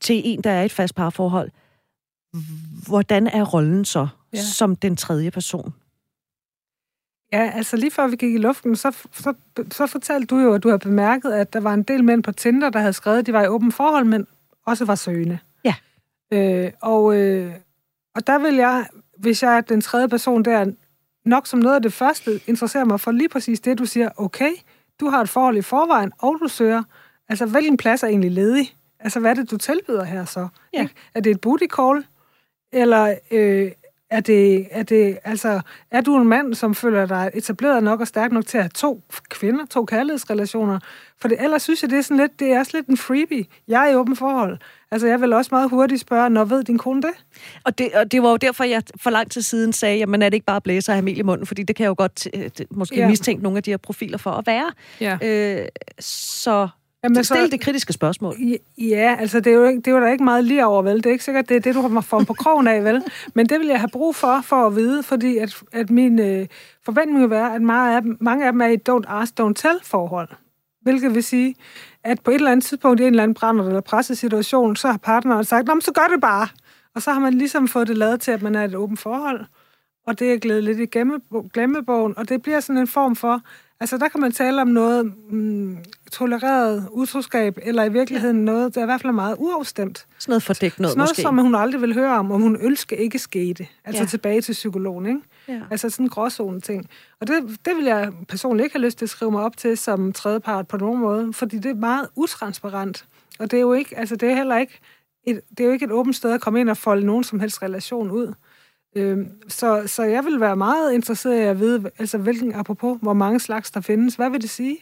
[0.00, 1.50] til en, der er et fast parforhold.
[2.86, 4.38] Hvordan er rollen så, ja.
[4.38, 5.74] som den tredje person?
[7.32, 9.34] Ja, altså lige før vi gik i luften, så, så,
[9.70, 12.32] så fortalte du jo, at du har bemærket, at der var en del mænd på
[12.32, 14.26] Tinder, der havde skrevet, at de var i åben forhold, men
[14.66, 15.38] også var søgende.
[15.64, 15.74] Ja.
[16.32, 17.52] Øh, og, øh,
[18.14, 18.86] og der vil jeg,
[19.18, 20.72] hvis jeg er den tredje person der,
[21.24, 24.50] nok som noget af det første, interessere mig for lige præcis det, du siger, okay,
[25.00, 26.82] du har et forhold i forvejen, og du søger.
[27.28, 28.74] Altså, hvilken plads er egentlig ledig?
[29.00, 30.48] Altså, hvad er det, du tilbyder her så?
[30.72, 30.88] Ja.
[31.14, 32.04] Er det et booty call?
[32.72, 33.72] Eller øh,
[34.10, 38.06] er det, er det, altså, er du en mand, som føler dig etableret nok og
[38.06, 40.78] stærk nok til at have to kvinder, to kærlighedsrelationer?
[41.20, 43.44] For det, ellers synes jeg, det er sådan lidt, det er også lidt en freebie.
[43.68, 44.58] Jeg er i åben forhold.
[44.90, 47.10] Altså, jeg vil også meget hurtigt spørge, når ved din kone det?
[47.64, 50.28] Og det, og det var jo derfor, jeg for lang tid siden sagde, jamen er
[50.28, 51.46] det ikke bare blæser af i munden?
[51.46, 53.08] Fordi det kan jeg jo godt øh, måske ja.
[53.08, 54.72] mistænke nogle af de her profiler for at være.
[55.00, 55.18] Ja.
[55.22, 55.68] Øh,
[56.00, 56.68] så
[57.04, 58.34] Jamen, Stil så, det kritiske spørgsmål.
[58.78, 60.96] Ja, altså det er, jo ikke, det er jo der ikke meget lige over, vel?
[60.96, 63.02] Det er ikke sikkert, det er det, du har fået på krogen af, vel?
[63.34, 66.46] Men det vil jeg have brug for, for at vide, fordi at, at min øh,
[66.84, 69.52] forventning vil være, at mange af, dem, mange af dem er i don't ask, don't
[69.52, 70.28] tell forhold.
[70.82, 71.54] Hvilket vil sige,
[72.04, 74.98] at på et eller andet tidspunkt i en eller anden brænder eller pressesituation, så har
[74.98, 76.48] partneren sagt, Nå, så gør det bare.
[76.94, 79.44] Og så har man ligesom fået det lavet til, at man er et åbent forhold.
[80.06, 80.86] Og det er glædet lidt i
[81.52, 83.40] glemmebogen, og det bliver sådan en form for,
[83.80, 85.78] Altså, der kan man tale om noget mm,
[86.12, 90.06] tolereret utroskab, eller i virkeligheden noget, der i hvert fald er meget uafstemt.
[90.18, 91.22] Sådan noget fordækt noget, Sådan noget, måske.
[91.22, 93.66] som hun aldrig vil høre om, om hun ønsker ikke skete.
[93.84, 94.06] Altså ja.
[94.06, 95.20] tilbage til psykologen, ikke?
[95.48, 95.60] Ja.
[95.70, 96.88] Altså sådan en gråzone ting.
[97.20, 99.78] Og det, det vil jeg personligt ikke have lyst til at skrive mig op til
[99.78, 103.04] som tredjepart på nogen måde, fordi det er meget utransparent.
[103.38, 104.80] Og det er jo ikke, altså det er heller ikke
[105.26, 107.40] et, det er jo ikke et åbent sted at komme ind og folde nogen som
[107.40, 108.34] helst relation ud.
[108.96, 113.12] Øhm, så, så jeg vil være meget interesseret i at vide, altså hvilken, apropos, hvor
[113.12, 114.14] mange slags der findes.
[114.14, 114.78] Hvad vil det sige?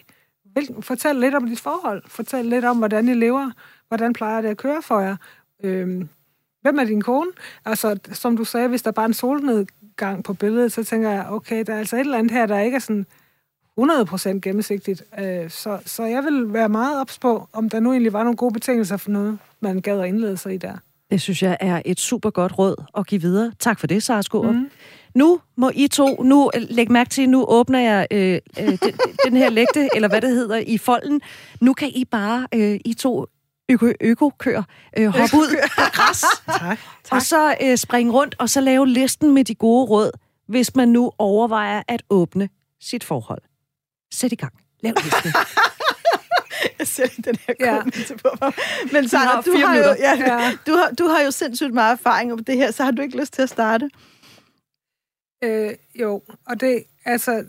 [0.52, 2.02] Hvilken, fortæl lidt om dit forhold.
[2.06, 3.50] Fortæl lidt om, hvordan I lever.
[3.88, 5.16] Hvordan plejer det at køre for jer?
[5.62, 6.08] Øhm,
[6.62, 7.30] hvem er din kone?
[7.64, 11.26] Altså, som du sagde, hvis der bare er en solnedgang på billedet, så tænker jeg,
[11.30, 13.06] okay, der er altså et eller andet her, der ikke er sådan
[13.80, 15.04] 100% gennemsigtigt.
[15.18, 18.36] Øh, så, så jeg vil være meget ops på, om der nu egentlig var nogle
[18.36, 20.76] gode betingelser for noget, man gad at indlede sig i der.
[21.10, 23.52] Det synes jeg er et super godt råd at give videre.
[23.58, 24.54] Tak for det, Sara Skårup.
[24.54, 24.70] Mm.
[25.14, 28.94] Nu må I to, nu øh, læg mærke til, nu åbner jeg øh, øh, den,
[29.24, 31.20] den her lægte, eller hvad det hedder, i folden.
[31.60, 33.26] Nu kan I bare, øh, I to
[33.68, 34.62] øko, øko-kør,
[34.98, 36.24] øh, hoppe ud på græs,
[36.58, 36.78] tak.
[37.10, 40.10] og så øh, springe rundt, og så lave listen med de gode råd.
[40.48, 42.48] hvis man nu overvejer at åbne
[42.80, 43.42] sit forhold?
[44.14, 44.52] Sæt i gang.
[44.82, 45.32] Lav listen.
[46.78, 47.78] Jeg ser lige den her Ja.
[47.78, 48.52] kommentar på mig.
[48.92, 50.52] Men Sarah, har du, har jo, ja, Ja.
[50.66, 53.18] du, har, du har jo sindssygt meget erfaring om det her, så har du ikke
[53.20, 53.90] lyst til at starte?
[55.44, 57.44] Øh, jo, og det, altså,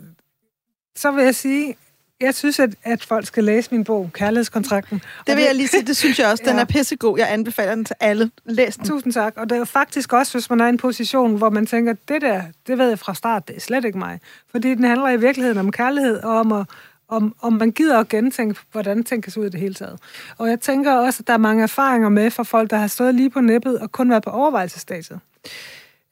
[0.96, 1.76] så vil jeg sige,
[2.20, 5.02] jeg synes, at, at folk skal læse min bog, Kærlighedskontrakten.
[5.26, 6.44] Det vil jeg lige sige, det synes jeg også.
[6.46, 6.60] Den Ja.
[6.60, 7.18] er pissegod.
[7.18, 8.30] Jeg anbefaler den til alle.
[8.44, 8.84] Læs den.
[8.86, 9.32] Tusind tak.
[9.36, 11.94] Og det er jo faktisk også, hvis man er i en position, hvor man tænker,
[12.08, 14.20] det der, det ved jeg fra start, det er slet ikke mig.
[14.50, 16.66] Fordi den handler i virkeligheden om kærlighed, og om, at,
[17.08, 19.98] om, om man gider at gentænke, hvordan tænkes ud i det hele taget.
[20.38, 23.14] Og jeg tænker også, at der er mange erfaringer med fra folk, der har stået
[23.14, 25.20] lige på nippet og kun været på overvejelsesstadiet.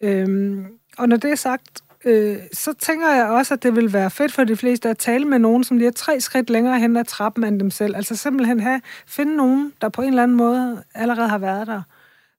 [0.01, 0.67] Øhm,
[0.99, 4.33] og når det er sagt, øh, så tænker jeg også, at det vil være fedt
[4.33, 7.05] for de fleste at tale med nogen, som lige er tre skridt længere hen ad
[7.05, 7.97] trappen end dem selv.
[7.97, 11.83] Altså simpelthen have, finde nogen, der på en eller anden måde allerede har været der,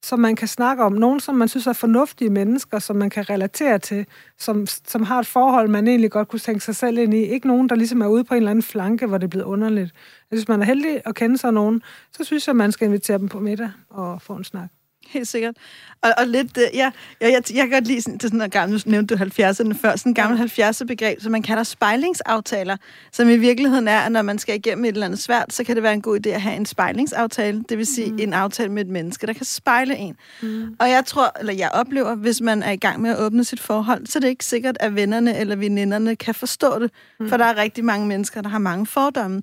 [0.03, 0.93] som man kan snakke om.
[0.93, 4.05] Nogen, som man synes er fornuftige mennesker, som man kan relatere til,
[4.37, 7.17] som, som har et forhold, man egentlig godt kunne tænke sig selv ind i.
[7.17, 9.45] Ikke nogen, der ligesom er ude på en eller anden flanke, hvor det er blevet
[9.45, 9.93] underligt.
[10.31, 11.81] Altså, hvis man er heldig at kende sig nogen,
[12.11, 14.69] så synes jeg, man skal invitere dem på middag og få en snak.
[15.13, 15.55] Helt sikkert.
[16.01, 16.91] Og, og lidt, øh, ja,
[17.21, 19.95] jeg, jeg, jeg kan godt lide sådan, det sådan gammel, nu nævnte du 70'erne før,
[19.95, 22.77] sådan en gammel 70'er begreb, som man kalder spejlingsaftaler,
[23.11, 25.75] som i virkeligheden er, at når man skal igennem et eller andet svært, så kan
[25.75, 28.19] det være en god idé at have en spejlingsaftale, det vil sige mm.
[28.19, 30.15] en aftale med et menneske, der kan spejle en.
[30.41, 30.75] Mm.
[30.79, 33.59] Og jeg tror, eller jeg oplever, hvis man er i gang med at åbne sit
[33.59, 37.29] forhold, så er det ikke sikkert, at vennerne eller veninderne kan forstå det, mm.
[37.29, 39.41] for der er rigtig mange mennesker, der har mange fordomme.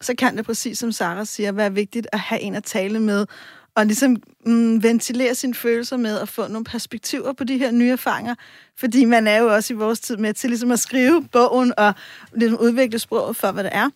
[0.00, 3.26] Så kan det præcis som Sara siger, være vigtigt at have en at tale med,
[3.76, 4.16] og ligesom
[4.46, 8.34] mm, ventilere sine følelser med og få nogle perspektiver på de her nye erfaringer.
[8.76, 11.94] Fordi man er jo også i vores tid med til ligesom at skrive bogen og
[12.34, 13.90] ligesom udvikle sproget for, hvad det er.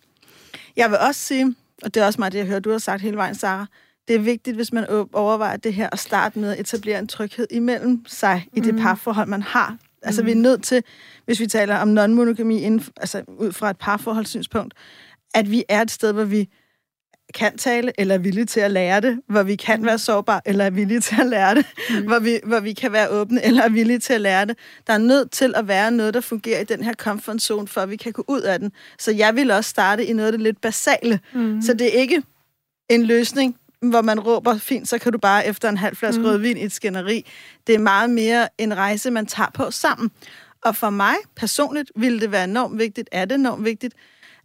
[0.75, 3.01] Jeg vil også sige, og det er også meget det, jeg hører, du har sagt
[3.01, 3.65] hele vejen, Sara,
[4.07, 7.47] det er vigtigt, hvis man overvejer det her, at starte med at etablere en tryghed
[7.51, 9.77] imellem sig i det parforhold, man har.
[10.01, 10.83] Altså, vi er nødt til,
[11.25, 14.73] hvis vi taler om non-monogami, inden, altså ud fra et parforholdssynspunkt,
[15.33, 16.49] at vi er et sted, hvor vi
[17.31, 20.65] kan tale, eller er villige til at lære det, hvor vi kan være sårbare, eller
[20.65, 22.07] er villige til at lære det, mm.
[22.07, 24.57] hvor, vi, hvor vi kan være åbne, eller er villige til at lære det.
[24.87, 27.81] Der er nødt til at være noget, der fungerer i den her comfort zone, for
[27.81, 28.71] at vi kan gå ud af den.
[28.99, 31.19] Så jeg vil også starte i noget af det lidt basale.
[31.33, 31.61] Mm.
[31.61, 32.23] Så det er ikke
[32.89, 36.25] en løsning, hvor man råber, fint, så kan du bare efter en halv flaske mm.
[36.25, 37.25] rødvin i et skænderi.
[37.67, 40.11] Det er meget mere en rejse, man tager på sammen.
[40.65, 43.93] Og for mig personligt ville det være enormt vigtigt, er det enormt vigtigt,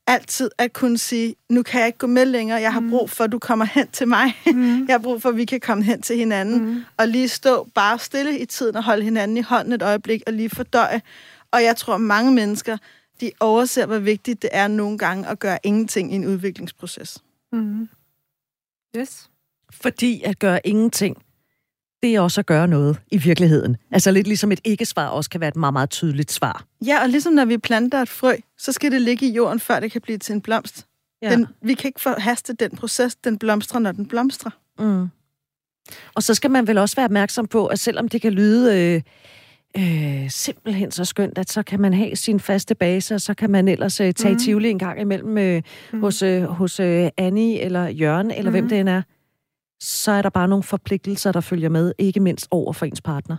[0.06, 3.24] altid at kunne sige, nu kan jeg ikke gå med længere, jeg har brug for,
[3.24, 4.34] at du kommer hen til mig.
[4.46, 4.78] Mm.
[4.88, 6.84] jeg har brug for, at vi kan komme hen til hinanden, mm.
[6.96, 10.32] og lige stå bare stille i tiden og holde hinanden i hånden et øjeblik, og
[10.32, 11.02] lige fordøje.
[11.50, 12.76] Og jeg tror, mange mennesker,
[13.20, 17.18] de overser, hvor vigtigt det er nogle gange at gøre ingenting i en udviklingsproces.
[17.52, 17.88] Mm.
[18.96, 19.30] Yes.
[19.70, 21.22] Fordi at gøre ingenting,
[22.06, 23.76] det er også at gøre noget i virkeligheden.
[23.92, 26.64] Altså lidt ligesom et ikke-svar også kan være et meget, meget tydeligt svar.
[26.86, 29.80] Ja, og ligesom når vi planter et frø, så skal det ligge i jorden, før
[29.80, 30.86] det kan blive til en blomst.
[31.22, 31.30] Ja.
[31.30, 34.50] Den, vi kan ikke forhaste den proces, den blomstrer, når den blomstrer.
[34.78, 35.08] Mm.
[36.14, 39.02] Og så skal man vel også være opmærksom på, at selvom det kan lyde øh,
[39.78, 43.50] øh, simpelthen så skønt, at så kan man have sin faste base, og så kan
[43.50, 44.40] man ellers øh, tage mm.
[44.40, 46.00] Tivoli en gang imellem øh, mm.
[46.00, 48.54] hos, øh, hos øh, Annie eller Jørgen, eller mm.
[48.54, 48.68] hvem Mhm.
[48.68, 49.02] det end er,
[49.80, 53.36] så er der bare nogle forpligtelser, der følger med, ikke mindst over for ens partner.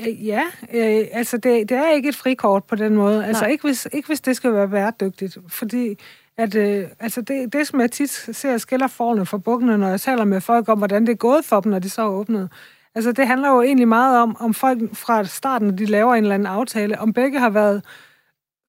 [0.00, 0.42] Øh, Ja,
[0.74, 3.26] øh, altså det, det er ikke et frikort på den måde.
[3.26, 5.96] Altså ikke hvis, ikke hvis det skal være bæredygtigt, fordi
[6.36, 10.00] at, øh, altså det, det, som jeg tit ser skiller forne for bukkene, når jeg
[10.00, 12.52] taler med folk om, hvordan det er gået for dem, når de så er åbnet.
[12.94, 16.24] Altså det handler jo egentlig meget om, om folk fra starten, når de laver en
[16.24, 17.84] eller anden aftale, om begge har været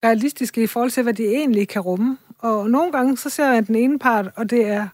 [0.06, 2.18] realistiske i forhold til, hvad de egentlig kan rumme.
[2.40, 4.88] Og nogle gange, så ser jeg at den ene part, og det er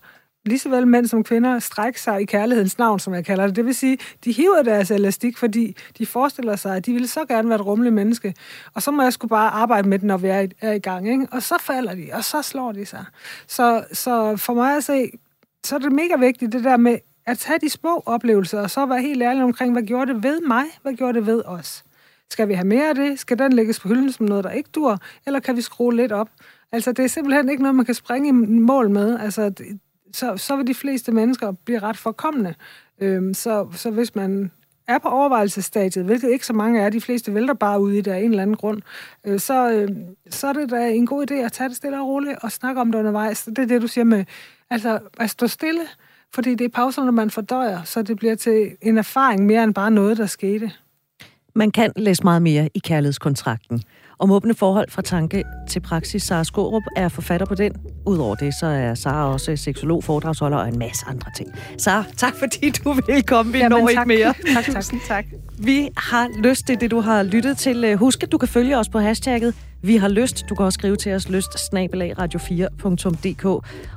[0.45, 3.55] lige så vel mænd som kvinder, strække sig i kærlighedens navn, som jeg kalder det.
[3.55, 7.25] Det vil sige, de hiver deres elastik, fordi de forestiller sig, at de ville så
[7.25, 8.33] gerne være et rummeligt menneske.
[8.73, 10.79] Og så må jeg skulle bare arbejde med den, når vi er i, er i
[10.79, 11.09] gang.
[11.09, 11.27] Ikke?
[11.31, 13.05] Og så falder de, og så slår de sig.
[13.47, 15.11] Så, så for mig at se,
[15.63, 18.85] så er det mega vigtigt, det der med at tage de små oplevelser, og så
[18.85, 20.63] være helt ærlig omkring, hvad gjorde det ved mig?
[20.81, 21.83] Hvad gjorde det ved os?
[22.29, 23.19] Skal vi have mere af det?
[23.19, 24.97] Skal den lægges på hylden som noget, der ikke dur?
[25.25, 26.29] Eller kan vi skrue lidt op?
[26.71, 29.19] Altså, det er simpelthen ikke noget, man kan springe i mål med.
[29.19, 29.79] Altså, det-
[30.13, 32.53] så, så vil de fleste mennesker blive ret forkommende.
[32.99, 34.51] Øhm, så, så hvis man
[34.87, 38.11] er på overvejelsesstadiet, hvilket ikke så mange er, de fleste vælter bare ud i det
[38.11, 38.81] af en eller anden grund,
[39.25, 39.89] øh, så, øh,
[40.29, 42.81] så er det da en god idé at tage det stille og roligt og snakke
[42.81, 43.43] om det undervejs.
[43.43, 44.25] Det er det, du siger med
[44.69, 45.81] altså, at stå stille,
[46.33, 49.91] fordi det er pauserne, man fordøjer, så det bliver til en erfaring mere end bare
[49.91, 50.71] noget, der skete.
[51.55, 53.83] Man kan læse meget mere i kærlighedskontrakten
[54.21, 56.23] om åbne forhold fra tanke til praksis.
[56.23, 57.73] Sara Skårup er forfatter på den.
[58.05, 61.49] Udover det, så er Sara også seksolog, foredragsholder og en masse andre ting.
[61.77, 63.51] Sara, tak fordi du vil komme.
[63.51, 64.07] Vi Jamen, når tak.
[64.07, 64.33] ikke mere.
[64.53, 64.83] Tak, tak.
[65.07, 65.25] tak.
[65.59, 67.95] Vi har lyst til det, du har lyttet til.
[67.97, 70.45] Husk, at du kan følge os på hashtagget vi har lyst.
[70.49, 71.49] Du kan også skrive til os lyst
[72.19, 73.45] radio4.dk.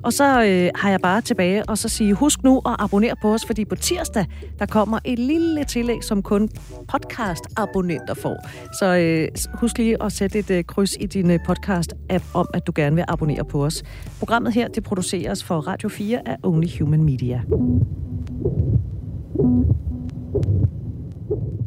[0.03, 3.35] Og så øh, har jeg bare tilbage og så sige, husk nu at abonnere på
[3.35, 4.27] os, fordi på tirsdag,
[4.59, 6.49] der kommer et lille tillæg, som kun
[6.89, 8.49] podcast-abonnenter får.
[8.79, 12.67] Så øh, husk lige at sætte et øh, kryds i din øh, podcast-app om, at
[12.67, 13.83] du gerne vil abonnere på os.
[14.19, 17.43] Programmet her, det produceres for Radio 4 af Only Human Media.
[21.29, 21.64] thank you